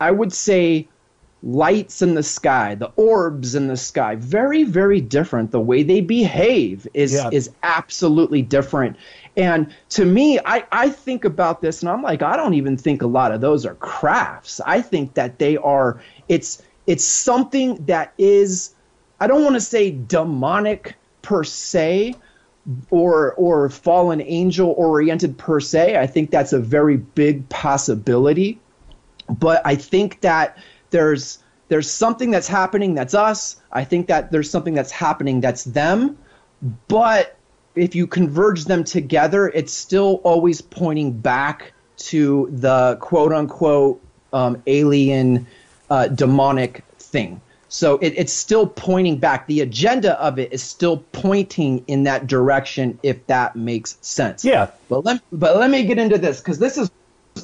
[0.00, 0.88] I would say
[1.46, 5.52] lights in the sky, the orbs in the sky, very, very different.
[5.52, 7.30] The way they behave is yeah.
[7.32, 8.96] is absolutely different.
[9.36, 13.02] And to me, I, I think about this and I'm like, I don't even think
[13.02, 14.60] a lot of those are crafts.
[14.66, 18.74] I think that they are it's it's something that is
[19.20, 22.16] I don't want to say demonic per se
[22.90, 25.96] or or fallen angel oriented per se.
[25.96, 28.58] I think that's a very big possibility.
[29.28, 30.58] But I think that
[30.90, 33.56] there's there's something that's happening that's us.
[33.72, 36.16] I think that there's something that's happening that's them.
[36.88, 37.36] But
[37.74, 44.00] if you converge them together, it's still always pointing back to the quote unquote
[44.32, 45.46] um, alien
[45.90, 47.40] uh, demonic thing.
[47.68, 49.46] So it, it's still pointing back.
[49.48, 54.44] The agenda of it is still pointing in that direction, if that makes sense.
[54.44, 54.70] Yeah.
[54.88, 56.90] But let but let me get into this because this is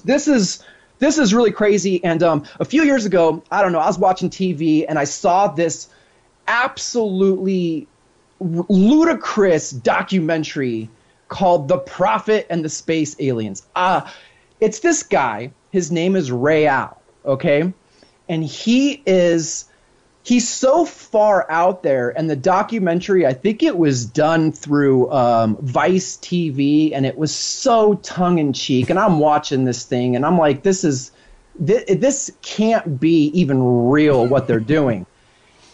[0.04, 0.62] this is
[1.02, 2.02] this is really crazy.
[2.04, 5.04] And um, a few years ago, I don't know, I was watching TV and I
[5.04, 5.88] saw this
[6.46, 7.88] absolutely
[8.38, 10.88] ludicrous documentary
[11.28, 13.66] called The Prophet and the Space Aliens.
[13.74, 14.08] Uh,
[14.60, 17.72] it's this guy, his name is Raël, okay?
[18.28, 19.64] And he is
[20.24, 25.56] he's so far out there and the documentary i think it was done through um,
[25.60, 30.62] vice tv and it was so tongue-in-cheek and i'm watching this thing and i'm like
[30.62, 31.10] this is
[31.58, 35.06] this, this can't be even real what they're doing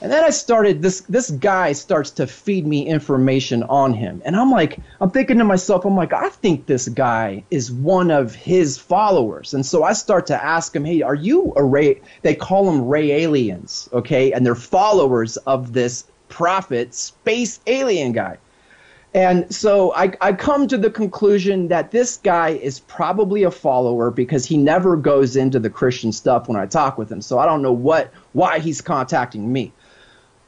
[0.01, 4.23] and then I started this this guy starts to feed me information on him.
[4.25, 8.13] And I'm like, I'm thinking to myself, I'm like, I think this guy is one
[8.13, 9.55] of his followers.
[9.55, 12.01] And so I start to ask him, hey, are you a Ray?
[12.23, 14.33] They call them Raëlians, okay?
[14.33, 18.39] And they're followers of this prophet, space alien guy.
[19.15, 24.11] And so I, I come to the conclusion that this guy is probably a follower
[24.11, 27.23] because he never goes into the Christian stuff when I talk with him.
[27.23, 29.73] So I don't know what why he's contacting me.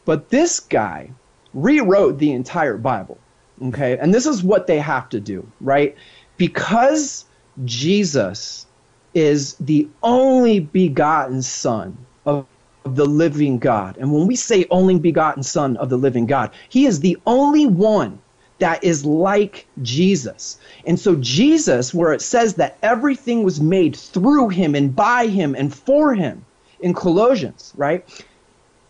[0.04, 1.10] But this guy
[1.54, 3.18] rewrote the entire Bible.
[3.62, 3.98] Okay.
[3.98, 5.96] And this is what they have to do, right?
[6.36, 7.26] Because
[7.64, 8.66] Jesus
[9.12, 12.46] is the only begotten Son of,
[12.84, 13.98] of the living God.
[13.98, 17.66] And when we say only begotten Son of the living God, he is the only
[17.66, 18.20] one
[18.60, 20.58] that is like Jesus.
[20.86, 25.54] And so, Jesus, where it says that everything was made through him and by him
[25.54, 26.44] and for him,
[26.80, 28.04] in Colossians, right?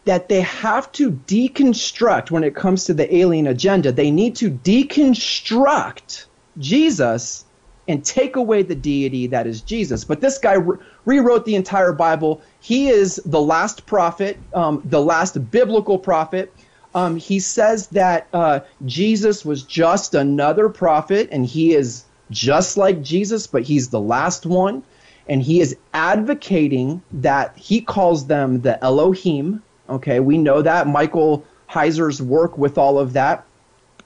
[0.06, 3.92] That they have to deconstruct when it comes to the alien agenda.
[3.92, 6.26] They need to deconstruct
[6.58, 7.44] Jesus
[7.88, 10.04] and take away the deity that is Jesus.
[10.04, 12.42] But this guy re- rewrote the entire Bible.
[12.60, 16.54] He is the last prophet, um, the last biblical prophet.
[16.94, 23.02] Um, he says that uh, Jesus was just another prophet, and he is just like
[23.02, 24.84] Jesus, but he's the last one.
[25.26, 29.62] And he is advocating that he calls them the Elohim.
[29.90, 30.86] Okay, we know that.
[30.86, 33.44] Michael Heiser's work with all of that,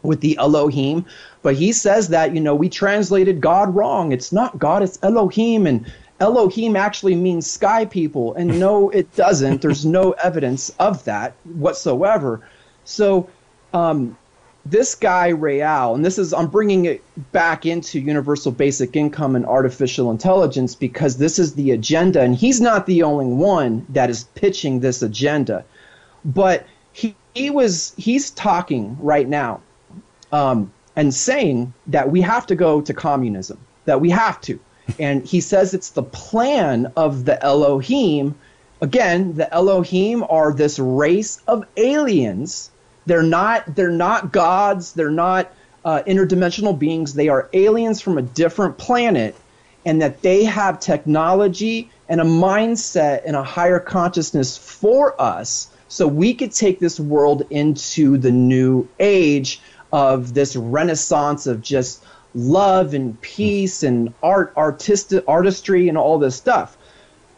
[0.02, 1.04] with the Elohim.
[1.42, 4.12] But he says that, you know, we translated God wrong.
[4.12, 5.66] It's not God, it's Elohim.
[5.66, 5.84] And
[6.20, 8.34] Elohim actually means sky people.
[8.34, 9.60] And no, it doesn't.
[9.60, 12.40] There's no evidence of that whatsoever.
[12.84, 13.28] So,
[13.72, 14.16] um,
[14.66, 19.44] this guy Raël, and this is I'm bringing it back into universal basic income and
[19.44, 24.24] artificial intelligence because this is the agenda, and he's not the only one that is
[24.34, 25.64] pitching this agenda,
[26.24, 29.60] but he, he was he's talking right now,
[30.32, 34.58] um, and saying that we have to go to communism, that we have to,
[34.98, 38.34] and he says it's the plan of the Elohim.
[38.80, 42.70] Again, the Elohim are this race of aliens
[43.06, 44.92] they're not they're not gods.
[44.92, 45.52] They're not
[45.84, 47.14] uh, interdimensional beings.
[47.14, 49.34] They are aliens from a different planet,
[49.84, 56.08] and that they have technology and a mindset and a higher consciousness for us, so
[56.08, 59.60] we could take this world into the new age
[59.92, 62.02] of this renaissance of just
[62.34, 66.76] love and peace and art, artistic artistry, and all this stuff.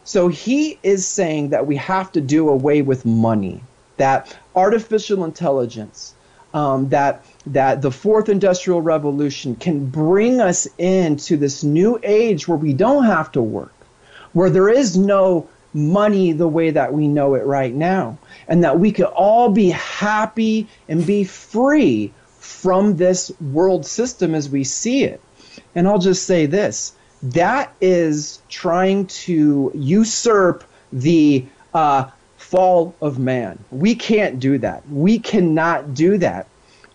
[0.05, 3.61] So he is saying that we have to do away with money
[3.97, 6.15] that artificial intelligence,
[6.55, 12.57] um, that that the fourth industrial revolution can bring us into this new age where
[12.57, 13.75] we don't have to work,
[14.33, 18.79] where there is no money the way that we know it right now, and that
[18.79, 25.03] we could all be happy and be free from this world system as we see
[25.03, 25.21] it.
[25.75, 33.57] And I'll just say this that is trying to usurp the uh, fall of man.
[33.71, 34.87] We can't do that.
[34.89, 36.47] We cannot do that.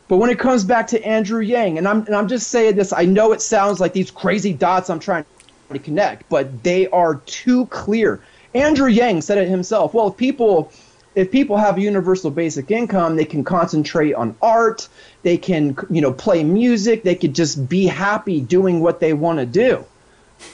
[0.08, 2.92] But when it comes back to Andrew Yang, and I'm, and I'm just saying this,
[2.92, 5.24] I know it sounds like these crazy dots I'm trying
[5.72, 8.20] to connect, but they are too clear.
[8.54, 9.94] Andrew Yang said it himself.
[9.94, 10.72] Well, if people
[11.14, 14.88] if people have a universal basic income, they can concentrate on art,
[15.22, 19.38] they can you know play music, they could just be happy doing what they want
[19.38, 19.84] to do.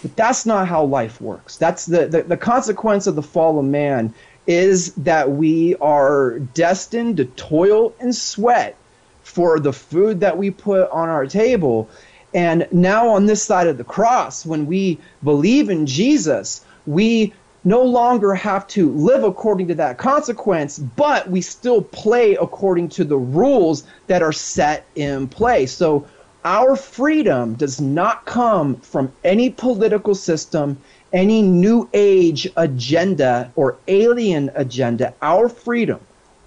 [0.02, 1.56] But that's not how life works.
[1.56, 4.14] That's the, the, the consequence of the fall of man
[4.46, 8.76] is that we are destined to toil and sweat
[9.22, 11.88] for the food that we put on our table.
[12.32, 17.32] And now, on this side of the cross, when we believe in Jesus, we
[17.64, 23.04] no longer have to live according to that consequence, but we still play according to
[23.04, 25.72] the rules that are set in place.
[25.72, 26.06] So,
[26.44, 30.78] our freedom does not come from any political system
[31.12, 36.00] any new age agenda or alien agenda, our freedom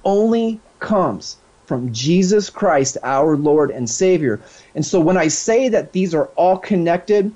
[0.03, 4.41] only comes from Jesus Christ, our Lord and Savior.
[4.75, 7.31] And so when I say that these are all connected,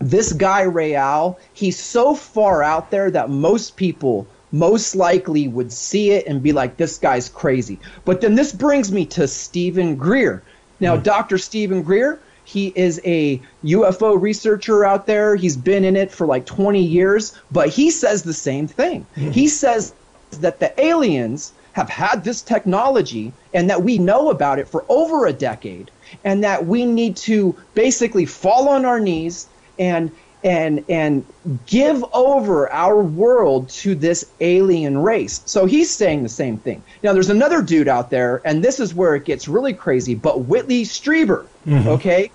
[0.00, 6.10] this guy Raël, he's so far out there that most people most likely would see
[6.10, 7.78] it and be like, this guy's crazy.
[8.04, 10.42] But then this brings me to Steven Greer.
[10.80, 11.02] Now, mm.
[11.02, 11.38] Dr.
[11.38, 15.36] Steven Greer, he is a UFO researcher out there.
[15.36, 19.06] He's been in it for like 20 years, but he says the same thing.
[19.16, 19.30] Mm-hmm.
[19.30, 19.94] He says
[20.40, 25.26] that the aliens have had this technology and that we know about it for over
[25.26, 25.90] a decade
[26.24, 29.46] and that we need to basically fall on our knees
[29.80, 30.12] and
[30.42, 31.24] and and
[31.66, 35.42] give over our world to this alien race.
[35.46, 36.82] So he's saying the same thing.
[37.02, 40.14] Now there's another dude out there, and this is where it gets really crazy.
[40.14, 41.88] But Whitley Strieber, mm-hmm.
[41.88, 42.30] okay,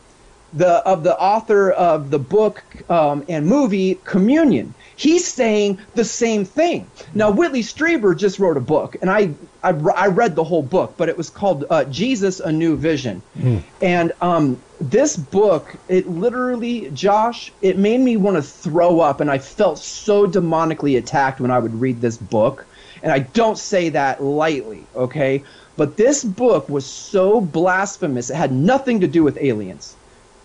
[0.55, 4.73] the of the author of the book um, and movie Communion.
[4.97, 6.89] He's saying the same thing.
[7.13, 10.93] Now, Whitley Strieber just wrote a book, and I I, I read the whole book,
[10.95, 13.21] but it was called uh, Jesus: A New Vision.
[13.37, 13.63] Mm.
[13.81, 19.29] And um, this book, it literally, Josh, it made me want to throw up, and
[19.29, 22.65] I felt so demonically attacked when I would read this book.
[23.03, 25.43] And I don't say that lightly, okay?
[25.75, 29.97] But this book was so blasphemous; it had nothing to do with aliens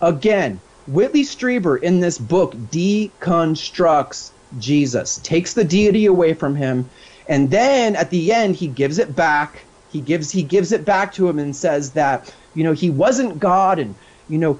[0.03, 6.89] Again, Whitley Strieber in this book deconstructs Jesus, takes the deity away from him,
[7.29, 9.65] and then at the end he gives it back.
[9.93, 13.39] He gives he gives it back to him and says that you know he wasn't
[13.39, 13.95] God, and
[14.29, 14.59] you know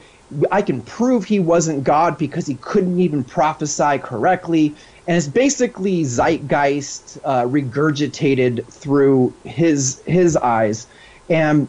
[0.53, 4.75] I can prove he wasn't God because he couldn't even prophesy correctly.
[5.09, 10.87] and it's basically zeitgeist uh, regurgitated through his his eyes,
[11.29, 11.67] and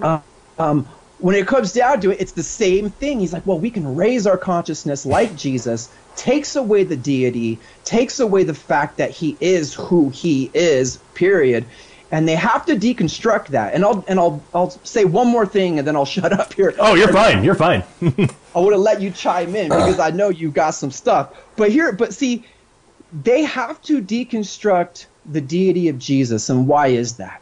[0.00, 0.20] uh,
[0.58, 0.88] um,
[1.22, 3.20] when it comes down to it, it's the same thing.
[3.20, 8.18] He's like, well, we can raise our consciousness like Jesus, takes away the deity, takes
[8.18, 11.64] away the fact that he is who he is, period.
[12.10, 13.72] And they have to deconstruct that.
[13.72, 16.74] And I'll and I'll I'll say one more thing and then I'll shut up here.
[16.78, 17.44] Oh, you're fine.
[17.44, 17.84] You're fine.
[18.02, 21.34] I would have let you chime in because I know you got some stuff.
[21.56, 22.44] But here but see,
[23.12, 26.50] they have to deconstruct the deity of Jesus.
[26.50, 27.41] And why is that?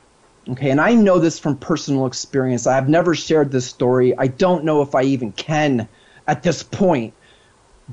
[0.51, 2.67] Okay, and I know this from personal experience.
[2.67, 4.17] I have never shared this story.
[4.19, 5.89] I don't know if I even can
[6.27, 7.15] at this point.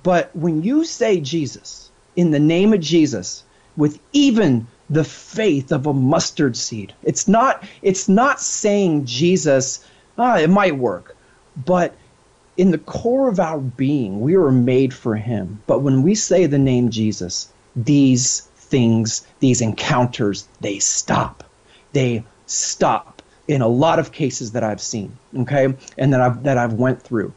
[0.02, 3.44] But when you say Jesus, in the name of Jesus,
[3.76, 9.86] with even the faith of a mustard seed, it's not it's not saying Jesus,
[10.18, 11.16] ah, it might work,
[11.64, 11.94] but
[12.58, 15.62] in the core of our being, we were made for him.
[15.68, 21.44] But when we say the name Jesus, these things, these encounters, they stop.
[21.94, 26.58] They stop in a lot of cases that I've seen, okay, and that I've that
[26.58, 27.34] I've went through.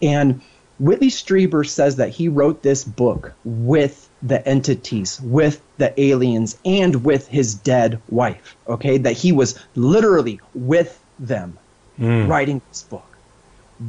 [0.00, 0.40] And
[0.78, 7.04] Whitley Strieber says that he wrote this book with the entities, with the aliens, and
[7.04, 8.56] with his dead wife.
[8.68, 11.58] Okay, that he was literally with them
[11.98, 12.28] mm.
[12.28, 13.06] writing this book.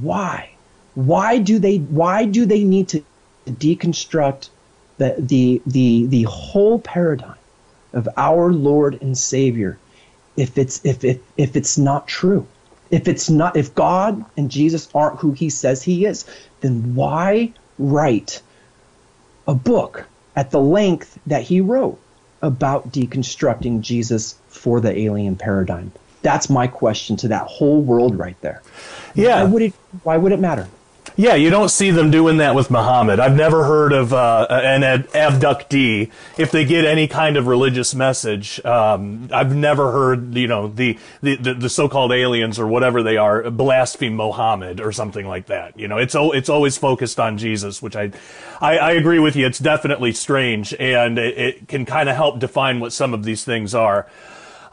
[0.01, 0.51] Why?
[0.95, 1.77] Why do they?
[1.77, 3.03] Why do they need to
[3.45, 4.49] deconstruct
[4.97, 7.35] the the the the whole paradigm
[7.93, 9.77] of our Lord and Savior
[10.39, 12.47] if it's if if if it's not true?
[12.89, 16.25] If it's not if God and Jesus aren't who he says he is,
[16.61, 18.41] then why write
[19.47, 21.99] a book at the length that he wrote
[22.41, 25.91] about deconstructing Jesus for the alien paradigm?
[26.21, 28.61] That's my question to that whole world right there.
[29.15, 29.43] Yeah.
[29.43, 29.73] Why would it
[30.03, 30.67] why would it matter?
[31.15, 33.19] Yeah, you don't see them doing that with Muhammad.
[33.19, 38.63] I've never heard of uh, an abductee if they get any kind of religious message.
[38.63, 43.17] Um, I've never heard, you know, the, the, the, the, so-called aliens or whatever they
[43.17, 45.77] are blaspheme Muhammad or something like that.
[45.77, 48.11] You know, it's it's always focused on Jesus, which I
[48.61, 49.45] I, I agree with you.
[49.45, 53.43] It's definitely strange, and it, it can kind of help define what some of these
[53.43, 54.07] things are.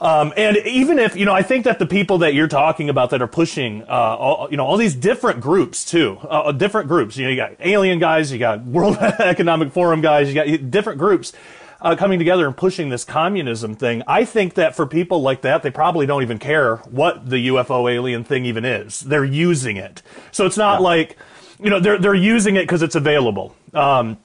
[0.01, 3.11] Um, and even if, you know, I think that the people that you're talking about
[3.11, 6.89] that are pushing, uh, all, you know, all these different groups too, uh, uh different
[6.89, 10.71] groups, you know, you got alien guys, you got World Economic Forum guys, you got
[10.71, 11.33] different groups.
[11.79, 14.03] Uh, coming together and pushing this communism thing.
[14.07, 17.93] I think that for people like that, they probably don't even care what the UFO
[17.93, 19.01] alien thing even is.
[19.01, 20.03] They're using it.
[20.33, 20.85] So it's not yeah.
[20.85, 21.19] like,
[21.63, 23.55] you know, they're, they're using it because it's available.
[23.75, 24.17] Um,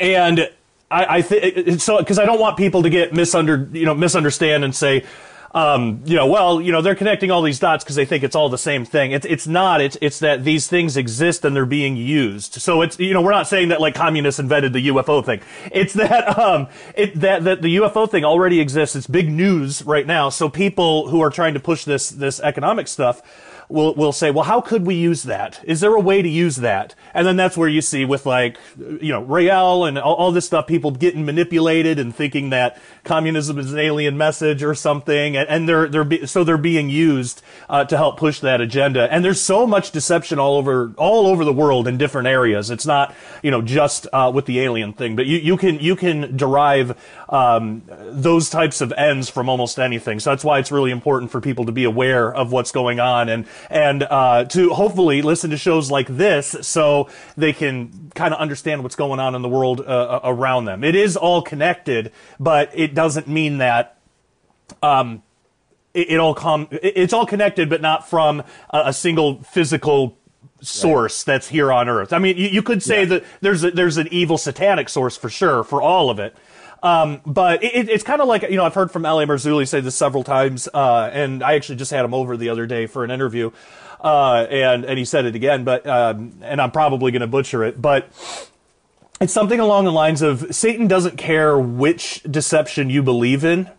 [0.00, 0.50] and
[0.92, 4.64] I, I think so because I don't want people to get misunder you know misunderstand
[4.64, 5.04] and say.
[5.54, 8.34] Um, you know, well, you know, they're connecting all these dots because they think it's
[8.34, 9.12] all the same thing.
[9.12, 9.82] It's it's not.
[9.82, 12.54] It's it's that these things exist and they're being used.
[12.54, 15.42] So it's you know, we're not saying that like communists invented the UFO thing.
[15.70, 18.96] It's that um, it that that the UFO thing already exists.
[18.96, 20.30] It's big news right now.
[20.30, 23.20] So people who are trying to push this this economic stuff
[23.72, 25.60] will will say, well, how could we use that?
[25.64, 26.94] Is there a way to use that?
[27.14, 30.46] And then that's where you see with like, you know, Raël and all, all this
[30.46, 35.48] stuff, people getting manipulated and thinking that communism is an alien message or something, and,
[35.48, 39.10] and they're they're be, so they're being used uh, to help push that agenda.
[39.10, 42.70] And there's so much deception all over all over the world in different areas.
[42.70, 45.96] It's not you know just uh, with the alien thing, but you you can you
[45.96, 46.98] can derive
[47.30, 50.20] um, those types of ends from almost anything.
[50.20, 53.30] So that's why it's really important for people to be aware of what's going on
[53.30, 58.40] and and uh, to hopefully listen to shows like this so they can kind of
[58.40, 60.84] understand what's going on in the world uh, around them.
[60.84, 63.98] It is all connected, but it doesn't mean that.
[64.82, 65.22] Um,
[65.94, 66.68] it, it all come.
[66.70, 68.40] It's all connected, but not from
[68.70, 70.16] a, a single physical
[70.60, 71.34] source right.
[71.34, 72.12] that's here on Earth.
[72.12, 73.06] I mean, you, you could say yeah.
[73.06, 76.36] that there's a, there's an evil satanic source for sure for all of it.
[76.82, 79.26] Um, but it, it's kind of like, you know, I've heard from L.A.
[79.26, 82.66] Marzulli say this several times, uh, and I actually just had him over the other
[82.66, 83.52] day for an interview,
[84.00, 87.62] uh, and, and he said it again, but, um, and I'm probably going to butcher
[87.62, 88.08] it, but
[89.20, 93.70] it's something along the lines of Satan doesn't care which deception you believe in.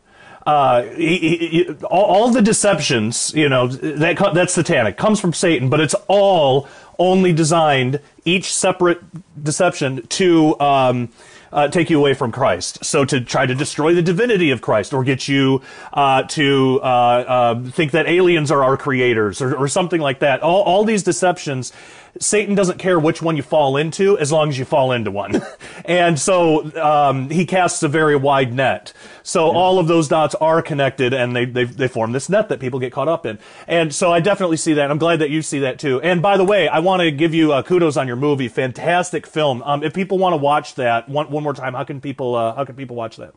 [0.45, 5.69] Uh, he, he, all, all, the deceptions, you know, that that's satanic, comes from Satan,
[5.69, 6.67] but it's all
[6.99, 9.01] only designed, each separate
[9.41, 11.09] deception, to um,
[11.53, 12.83] uh, take you away from Christ.
[12.83, 15.61] So to try to destroy the divinity of Christ or get you
[15.93, 20.41] uh, to uh, uh, think that aliens are our creators or, or something like that.
[20.41, 21.71] All, all these deceptions,
[22.19, 25.41] Satan doesn't care which one you fall into as long as you fall into one.
[25.85, 28.91] and so um, he casts a very wide net.
[29.23, 29.57] So yeah.
[29.57, 32.79] all of those dots are connected and they, they, they form this net that people
[32.79, 33.39] get caught up in.
[33.67, 34.91] And so I definitely see that.
[34.91, 36.01] I'm glad that you see that too.
[36.01, 38.49] And by the way, I want to give you uh, kudos on your movie.
[38.49, 39.63] Fantastic film.
[39.63, 42.53] Um, if people want to watch that one, one more time, how can people, uh,
[42.53, 43.33] how can people watch that?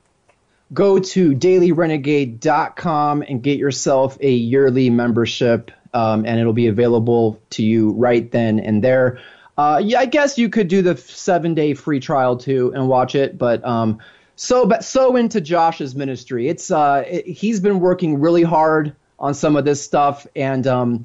[0.73, 5.71] Go to dailyrenegade.com and get yourself a yearly membership.
[5.95, 9.21] Um, and it'll be available to you right then and there.
[9.57, 13.15] Uh, yeah, I guess you could do the seven day free trial too and watch
[13.15, 14.01] it, but um,
[14.37, 16.49] so but so into Josh's ministry.
[16.49, 21.05] It's uh, it, he's been working really hard on some of this stuff, and um,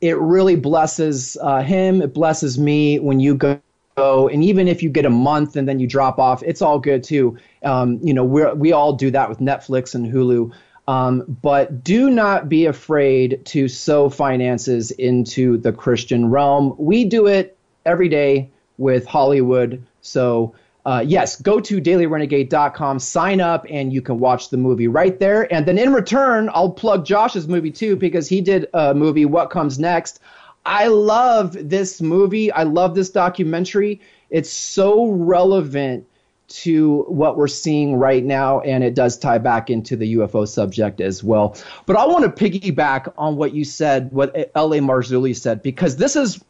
[0.00, 2.00] it really blesses uh, him.
[2.00, 3.60] It blesses me when you go.
[3.96, 7.04] And even if you get a month and then you drop off, it's all good
[7.04, 7.36] too.
[7.62, 10.52] Um, you know, we we all do that with Netflix and Hulu.
[10.88, 16.74] Um, but do not be afraid to sow finances into the Christian realm.
[16.78, 19.84] We do it every day with Hollywood.
[20.00, 20.54] So,
[20.84, 25.52] uh, yes, go to dailyrenegade.com, sign up, and you can watch the movie right there.
[25.52, 29.50] And then in return, I'll plug Josh's movie too, because he did a movie, What
[29.50, 30.20] Comes Next.
[30.64, 32.52] I love this movie.
[32.52, 34.00] I love this documentary.
[34.30, 36.06] It's so relevant
[36.48, 41.00] to what we're seeing right now, and it does tie back into the UFO subject
[41.00, 41.56] as well.
[41.86, 44.80] But I want to piggyback on what you said, what L.A.
[44.80, 46.42] Marzulli said, because this is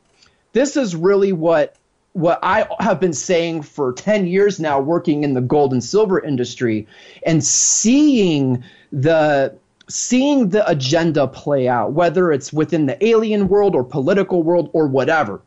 [0.53, 1.77] this is really what
[2.13, 6.21] what I have been saying for 10 years now working in the gold and silver
[6.21, 6.87] industry
[7.25, 9.55] and seeing the
[9.89, 14.87] seeing the agenda play out whether it's within the alien world or political world or
[14.87, 15.41] whatever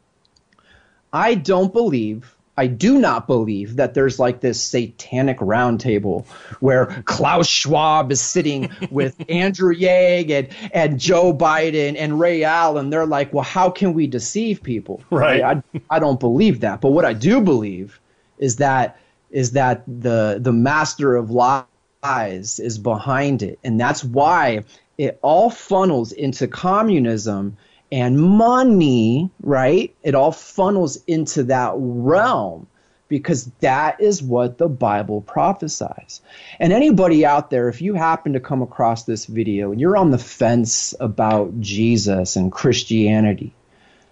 [1.14, 6.26] I don't believe I do not believe that there's like this satanic roundtable
[6.60, 12.90] where Klaus Schwab is sitting with Andrew Yang and, and Joe Biden and Raël.
[12.92, 15.02] They're like, well, how can we deceive people?
[15.10, 15.42] Right.
[15.42, 16.80] I, I don't believe that.
[16.80, 18.00] But what I do believe
[18.38, 19.00] is that
[19.32, 24.64] is that the the master of lies is behind it, and that's why
[24.98, 27.58] it all funnels into communism
[27.94, 29.96] and money, right?
[30.02, 32.66] It all funnels into that realm
[33.08, 36.20] because that is what the Bible prophesies.
[36.60, 40.10] And anybody out there, if you happen to come across this video and you're on
[40.10, 43.54] the fence about Jesus and Christianity,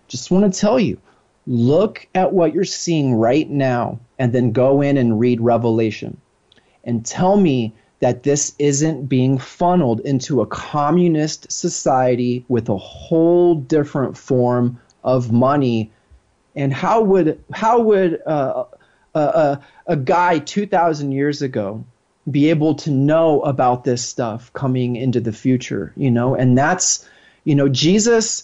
[0.07, 0.99] just want to tell you
[1.47, 6.21] look at what you're seeing right now and then go in and read Revelation
[6.83, 13.55] and tell me that this isn't being funneled into a communist society with a whole
[13.55, 15.91] different form of money.
[16.55, 18.65] And how would how would uh,
[19.13, 21.85] a, a guy 2,000 years ago
[22.29, 25.93] be able to know about this stuff coming into the future?
[25.95, 27.07] You know, and that's
[27.43, 28.43] you know Jesus.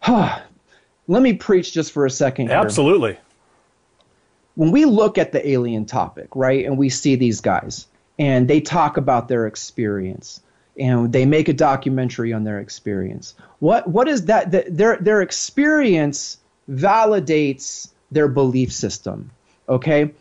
[0.00, 0.40] Huh,
[1.06, 2.48] let me preach just for a second.
[2.48, 2.56] Here.
[2.56, 3.18] Absolutely.
[4.54, 7.86] When we look at the alien topic, right, and we see these guys,
[8.18, 10.40] and they talk about their experience
[10.78, 13.34] and they make a documentary on their experience.
[13.60, 14.50] What what is that?
[14.50, 16.38] Their their experience
[16.68, 19.30] validates their belief system.
[19.68, 20.12] Okay.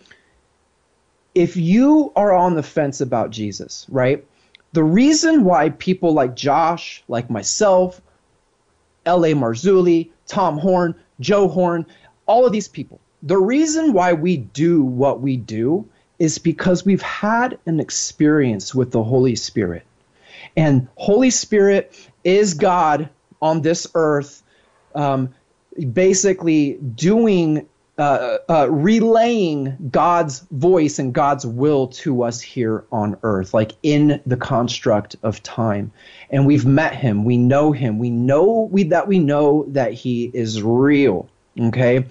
[1.33, 4.25] If you are on the fence about Jesus, right?
[4.71, 8.01] The reason why people like Josh, like myself,
[9.05, 9.33] L.A.
[9.33, 11.85] Marzulli, Tom Horn, Joe Horn,
[12.25, 15.87] all of these people, the reason why we do what we do
[16.19, 19.83] is because we've had an experience with the Holy Spirit.
[20.55, 23.09] And Holy Spirit is God
[23.41, 24.41] on this earth,
[24.93, 25.33] um,
[25.93, 33.53] basically doing, uh, uh, relaying God's voice and God's will to us here on earth,
[33.53, 35.91] like in the construct of time.
[36.29, 40.31] And we've met him, we know him, we know we, that we know that he
[40.33, 41.27] is real.
[41.59, 42.05] Okay.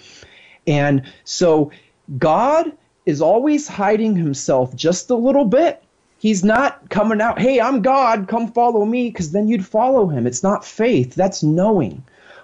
[0.66, 1.70] And so
[2.18, 2.72] God
[3.06, 5.82] is always hiding himself just a little bit.
[6.18, 10.26] He's not coming out, hey, I'm God, come follow me, because then you'd follow him.
[10.26, 12.02] It's not faith, that's knowing.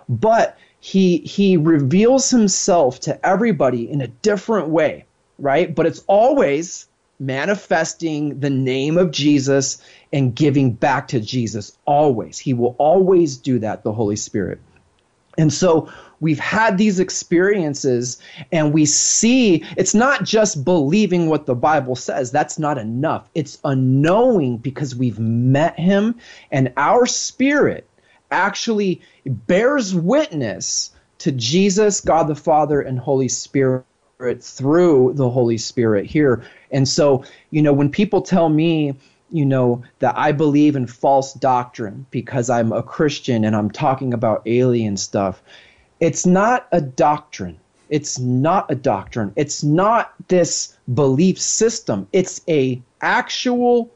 [0.09, 5.05] But he he reveals himself to everybody in a different way,
[5.39, 5.75] right?
[5.75, 6.89] But it's always
[7.19, 9.83] manifesting the name of Jesus
[10.13, 12.39] and giving back to Jesus always.
[12.39, 14.59] He will always do that, the Holy Spirit.
[15.37, 15.91] And so
[16.21, 18.21] we've had these experiences
[18.53, 22.31] and we see it's not just believing what the Bible says.
[22.31, 23.29] That's not enough.
[23.35, 26.17] It's a knowing because we've met him
[26.51, 27.87] and our spirit
[28.31, 33.85] actually bears witness to Jesus, God the Father, and Holy Spirit
[34.41, 36.43] through the Holy Spirit here.
[36.71, 38.95] And so, you know, when people tell me,
[39.31, 44.13] you know, that I believe in false doctrine because I'm a Christian and I'm talking
[44.13, 45.43] about alien stuff,
[46.01, 47.59] it's not a doctrine.
[47.91, 49.33] It's not a doctrine.
[49.37, 52.09] It's not this belief system.
[52.13, 53.91] It's a actual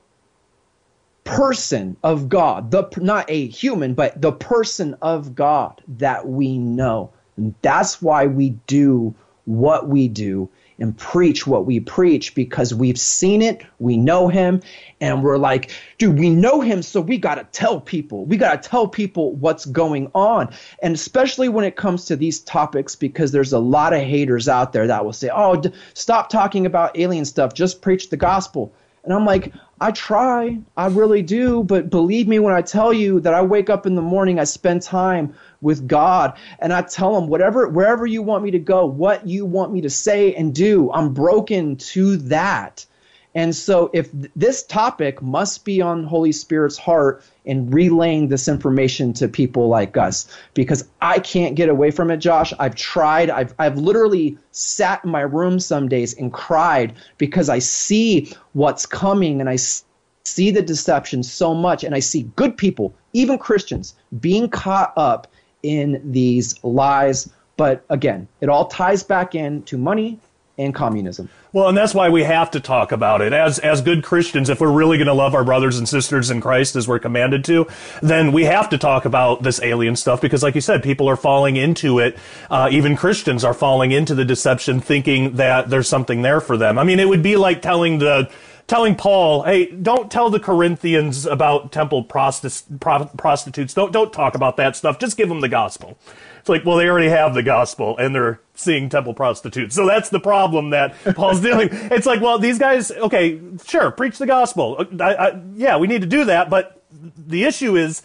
[1.24, 7.10] person of God, the not a human, but the person of God that we know.
[7.36, 9.14] And that's why we do
[9.46, 10.48] what we do
[10.78, 14.60] and preach what we preach because we've seen it, we know him,
[15.00, 18.24] and we're like, dude, we know him, so we got to tell people.
[18.24, 20.52] We got to tell people what's going on.
[20.82, 24.72] And especially when it comes to these topics, because there's a lot of haters out
[24.72, 28.74] there that will say, oh, d- stop talking about alien stuff, just preach the gospel.
[29.04, 33.20] And I'm like, I try, I really do, but believe me when I tell you
[33.20, 37.16] that I wake up in the morning, I spend time with God, and I tell
[37.18, 40.54] him whatever wherever you want me to go, what you want me to say and
[40.54, 42.86] do, I'm broken to that.
[43.34, 48.46] And so, if th- this topic must be on Holy Spirit's heart in relaying this
[48.46, 52.52] information to people like us, because I can't get away from it, Josh.
[52.60, 53.30] I've tried.
[53.30, 58.86] I've I've literally sat in my room some days and cried because I see what's
[58.86, 63.94] coming and I see the deception so much, and I see good people, even Christians,
[64.20, 65.26] being caught up
[65.64, 67.28] in these lies.
[67.56, 70.20] But again, it all ties back into money
[70.56, 71.28] and communism.
[71.52, 73.32] Well, and that's why we have to talk about it.
[73.32, 76.40] As as good Christians, if we're really going to love our brothers and sisters in
[76.40, 77.66] Christ as we're commanded to,
[78.02, 81.16] then we have to talk about this alien stuff because, like you said, people are
[81.16, 82.16] falling into it.
[82.50, 86.78] Uh, even Christians are falling into the deception, thinking that there's something there for them.
[86.78, 88.30] I mean, it would be like telling the
[88.66, 93.74] telling Paul, "Hey, don't tell the Corinthians about temple prostitutes.
[93.74, 94.98] Don't don't talk about that stuff.
[94.98, 95.98] Just give them the gospel."
[96.44, 99.74] It's like, well, they already have the gospel and they're seeing temple prostitutes.
[99.74, 101.70] So that's the problem that Paul's dealing.
[101.72, 104.86] It's like, well, these guys, okay, sure, preach the gospel.
[105.00, 108.02] I, I, yeah, we need to do that, but the issue is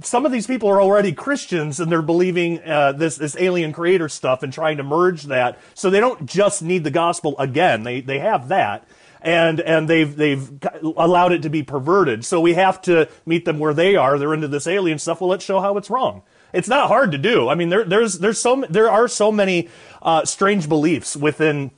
[0.00, 4.08] some of these people are already Christians and they're believing uh, this this alien creator
[4.08, 5.58] stuff and trying to merge that.
[5.74, 7.82] So they don't just need the gospel again.
[7.82, 8.86] They they have that
[9.22, 10.50] and and they've they've
[10.84, 12.24] allowed it to be perverted.
[12.24, 14.20] So we have to meet them where they are.
[14.20, 15.20] They're into this alien stuff.
[15.20, 16.22] Well, let's show how it's wrong.
[16.52, 17.48] It's not hard to do.
[17.48, 19.68] I mean, there there's there's so there are so many
[20.02, 21.70] uh, strange beliefs within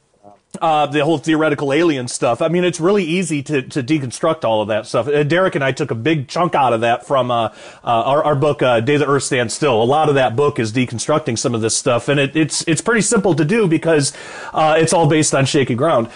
[0.60, 2.40] uh, the whole theoretical alien stuff.
[2.40, 5.06] I mean, it's really easy to, to deconstruct all of that stuff.
[5.06, 7.52] Uh, Derek and I took a big chunk out of that from uh, uh,
[7.84, 9.82] our, our book, uh, Day the Earth Stands Still.
[9.82, 12.80] A lot of that book is deconstructing some of this stuff, and it, it's it's
[12.80, 14.12] pretty simple to do because
[14.52, 16.08] uh, it's all based on shaky ground.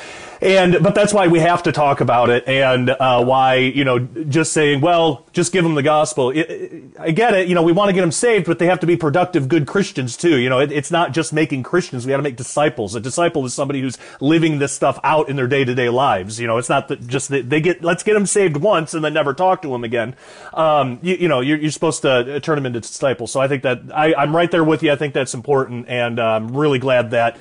[0.42, 4.00] And but that's why we have to talk about it, and uh, why you know
[4.00, 6.30] just saying, well, just give them the gospel.
[6.30, 7.46] It, it, I get it.
[7.46, 9.68] You know, we want to get them saved, but they have to be productive, good
[9.68, 10.36] Christians too.
[10.38, 12.04] You know, it, it's not just making Christians.
[12.04, 12.96] We got to make disciples.
[12.96, 16.40] A disciple is somebody who's living this stuff out in their day to day lives.
[16.40, 19.04] You know, it's not that just they, they, get let's get them saved once and
[19.04, 20.16] then never talk to them again.
[20.54, 23.30] Um, you, you, know, you're, you're, supposed to turn them into disciples.
[23.30, 24.90] So I think that I, I'm right there with you.
[24.90, 27.36] I think that's important, and uh, I'm really glad that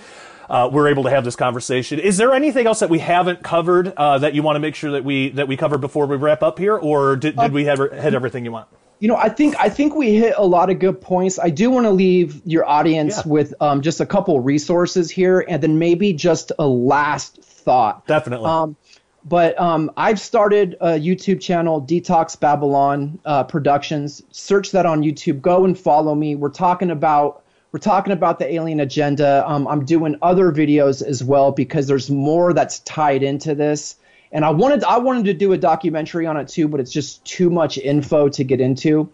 [0.52, 1.98] uh, we're able to have this conversation.
[1.98, 4.92] Is there anything else that we haven't covered uh, that you want to make sure
[4.92, 7.80] that we that we cover before we wrap up here, or did, did we have
[7.80, 8.68] hit everything you want?
[9.00, 11.40] You know, I think I think we hit a lot of good points.
[11.40, 13.32] I do want to leave your audience yeah.
[13.32, 18.06] with um, just a couple resources here, and then maybe just a last thought.
[18.06, 18.50] Definitely.
[18.50, 18.76] Um,
[19.24, 24.22] but um, I've started a YouTube channel, Detox Babylon uh, Productions.
[24.32, 25.42] Search that on YouTube.
[25.42, 26.36] Go and follow me.
[26.36, 29.48] We're talking about we're talking about the alien agenda.
[29.48, 33.96] Um, I'm doing other videos as well because there's more that's tied into this.
[34.34, 37.24] And I wanted I wanted to do a documentary on it too, but it's just
[37.26, 39.10] too much info to get into.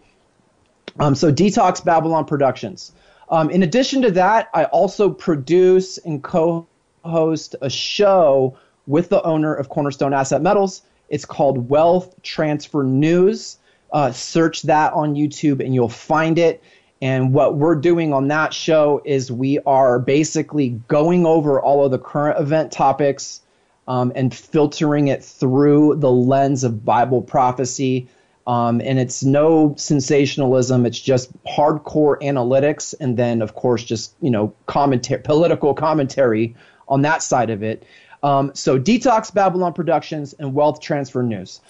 [0.98, 2.92] Um, so Detox Babylon Productions.
[3.30, 8.56] Um, in addition to that, I also produce and co-host a show
[8.86, 10.82] with the owner of Cornerstone Asset Metals.
[11.08, 13.58] It's called Wealth Transfer News.
[13.92, 16.62] Uh, search that on YouTube and you'll find it.
[17.00, 21.90] And what we're doing on that show is we are basically going over all of
[21.90, 23.40] the current event topics
[23.86, 28.08] um, and filtering it through the lens of Bible prophecy.
[28.46, 30.86] Um, and it's no sensationalism.
[30.86, 36.56] It's just hardcore analytics, and then of course just you know commentary, political commentary
[36.88, 37.84] on that side of it.
[38.22, 41.60] Um, so Detox Babylon Productions and Wealth Transfer News.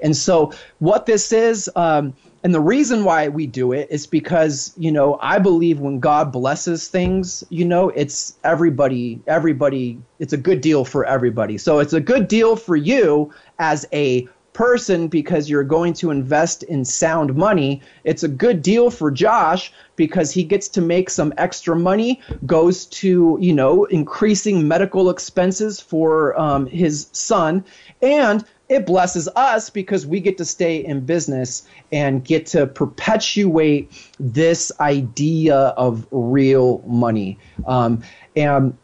[0.00, 2.14] And so, what this is, um,
[2.46, 6.30] and the reason why we do it is because, you know, I believe when God
[6.30, 11.58] blesses things, you know, it's everybody, everybody, it's a good deal for everybody.
[11.58, 16.62] So, it's a good deal for you as a person because you're going to invest
[16.62, 17.82] in sound money.
[18.04, 22.86] It's a good deal for Josh because he gets to make some extra money, goes
[22.86, 27.64] to, you know, increasing medical expenses for um, his son.
[28.00, 33.92] And it blesses us because we get to stay in business and get to perpetuate
[34.18, 37.38] this idea of real money.
[37.66, 38.02] Um,
[38.34, 38.76] and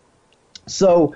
[0.66, 1.14] so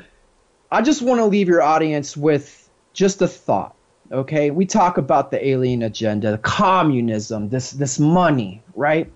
[0.70, 3.74] I just want to leave your audience with just a thought.
[4.10, 9.12] Okay, we talk about the alien agenda, the communism, this this money, right?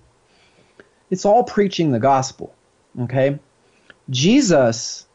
[1.09, 2.53] It's all preaching the gospel.
[3.01, 3.39] Okay,
[4.09, 5.07] Jesus.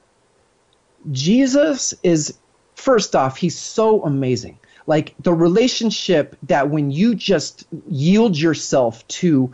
[1.13, 2.39] Jesus is
[2.77, 4.59] first off, he's so amazing.
[4.87, 9.53] Like the relationship that when you just yield yourself to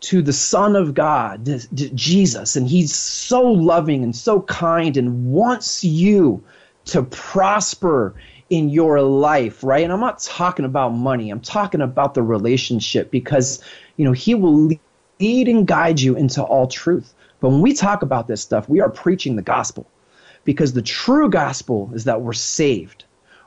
[0.00, 1.48] to the Son of God,
[1.94, 6.42] Jesus, and he's so loving and so kind and wants you
[6.86, 8.16] to prosper
[8.50, 9.84] in your life, right?
[9.84, 11.30] And I'm not talking about money.
[11.30, 13.62] I'm talking about the relationship because,
[13.96, 14.70] you know, he will
[15.20, 17.14] lead and guide you into all truth.
[17.38, 19.86] But when we talk about this stuff, we are preaching the gospel
[20.44, 23.04] because the true gospel is that we're saved.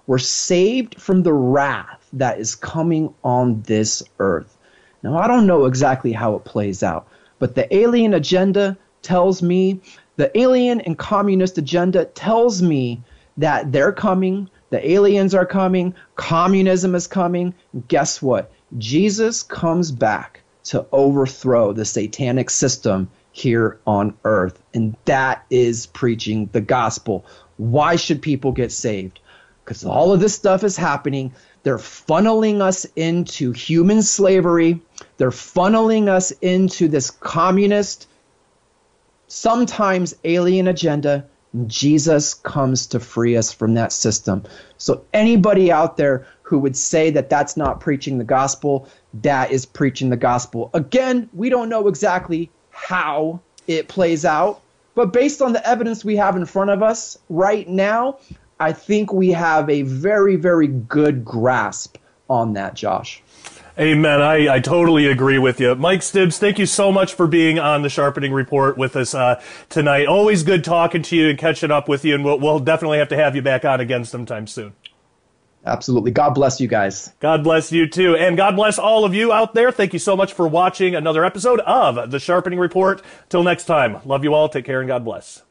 [0.08, 4.58] We're saved from the wrath that is coming on this earth.
[5.04, 7.08] Now, I don't know exactly how it plays out,
[7.40, 9.80] but the alien agenda tells me,
[10.16, 13.02] the alien and communist agenda tells me
[13.38, 17.54] that they're coming, the aliens are coming, communism is coming.
[17.88, 18.52] Guess what?
[18.78, 24.62] Jesus comes back to overthrow the satanic system here on earth.
[24.74, 27.26] And that is preaching the gospel.
[27.58, 29.20] Why should people get saved?
[29.64, 31.34] Because all of this stuff is happening.
[31.64, 34.80] They're funneling us into human slavery.
[35.18, 38.08] They're funneling us into this communist,
[39.28, 41.26] sometimes alien agenda.
[41.68, 44.44] Jesus comes to free us from that system.
[44.78, 49.66] So, anybody out there who would say that that's not preaching the gospel, that is
[49.66, 50.70] preaching the gospel.
[50.74, 52.52] Again, we don't know exactly
[52.86, 54.62] how it plays out.
[54.94, 58.20] But based on the evidence we have in front of us right now,
[58.60, 61.98] I think we have a very, very good grasp
[62.30, 63.22] on that, Josh.
[63.78, 64.22] Amen.
[64.22, 65.76] I, I totally agree with you.
[65.76, 69.42] Mike Stibs, thank you so much for being on the Sharpening Report with us uh,
[69.70, 70.08] tonight.
[70.08, 73.10] Always good talking to you and catching up with you, and we'll, we'll definitely have
[73.10, 74.74] to have you back on again sometime soon.
[75.66, 76.12] Absolutely.
[76.12, 77.12] God bless you guys.
[77.20, 78.16] God bless you too.
[78.16, 79.72] And God bless all of you out there.
[79.72, 83.02] Thank you so much for watching another episode of The Sharpening Report.
[83.30, 84.48] Till next time, love you all.
[84.48, 85.45] Take care and God bless.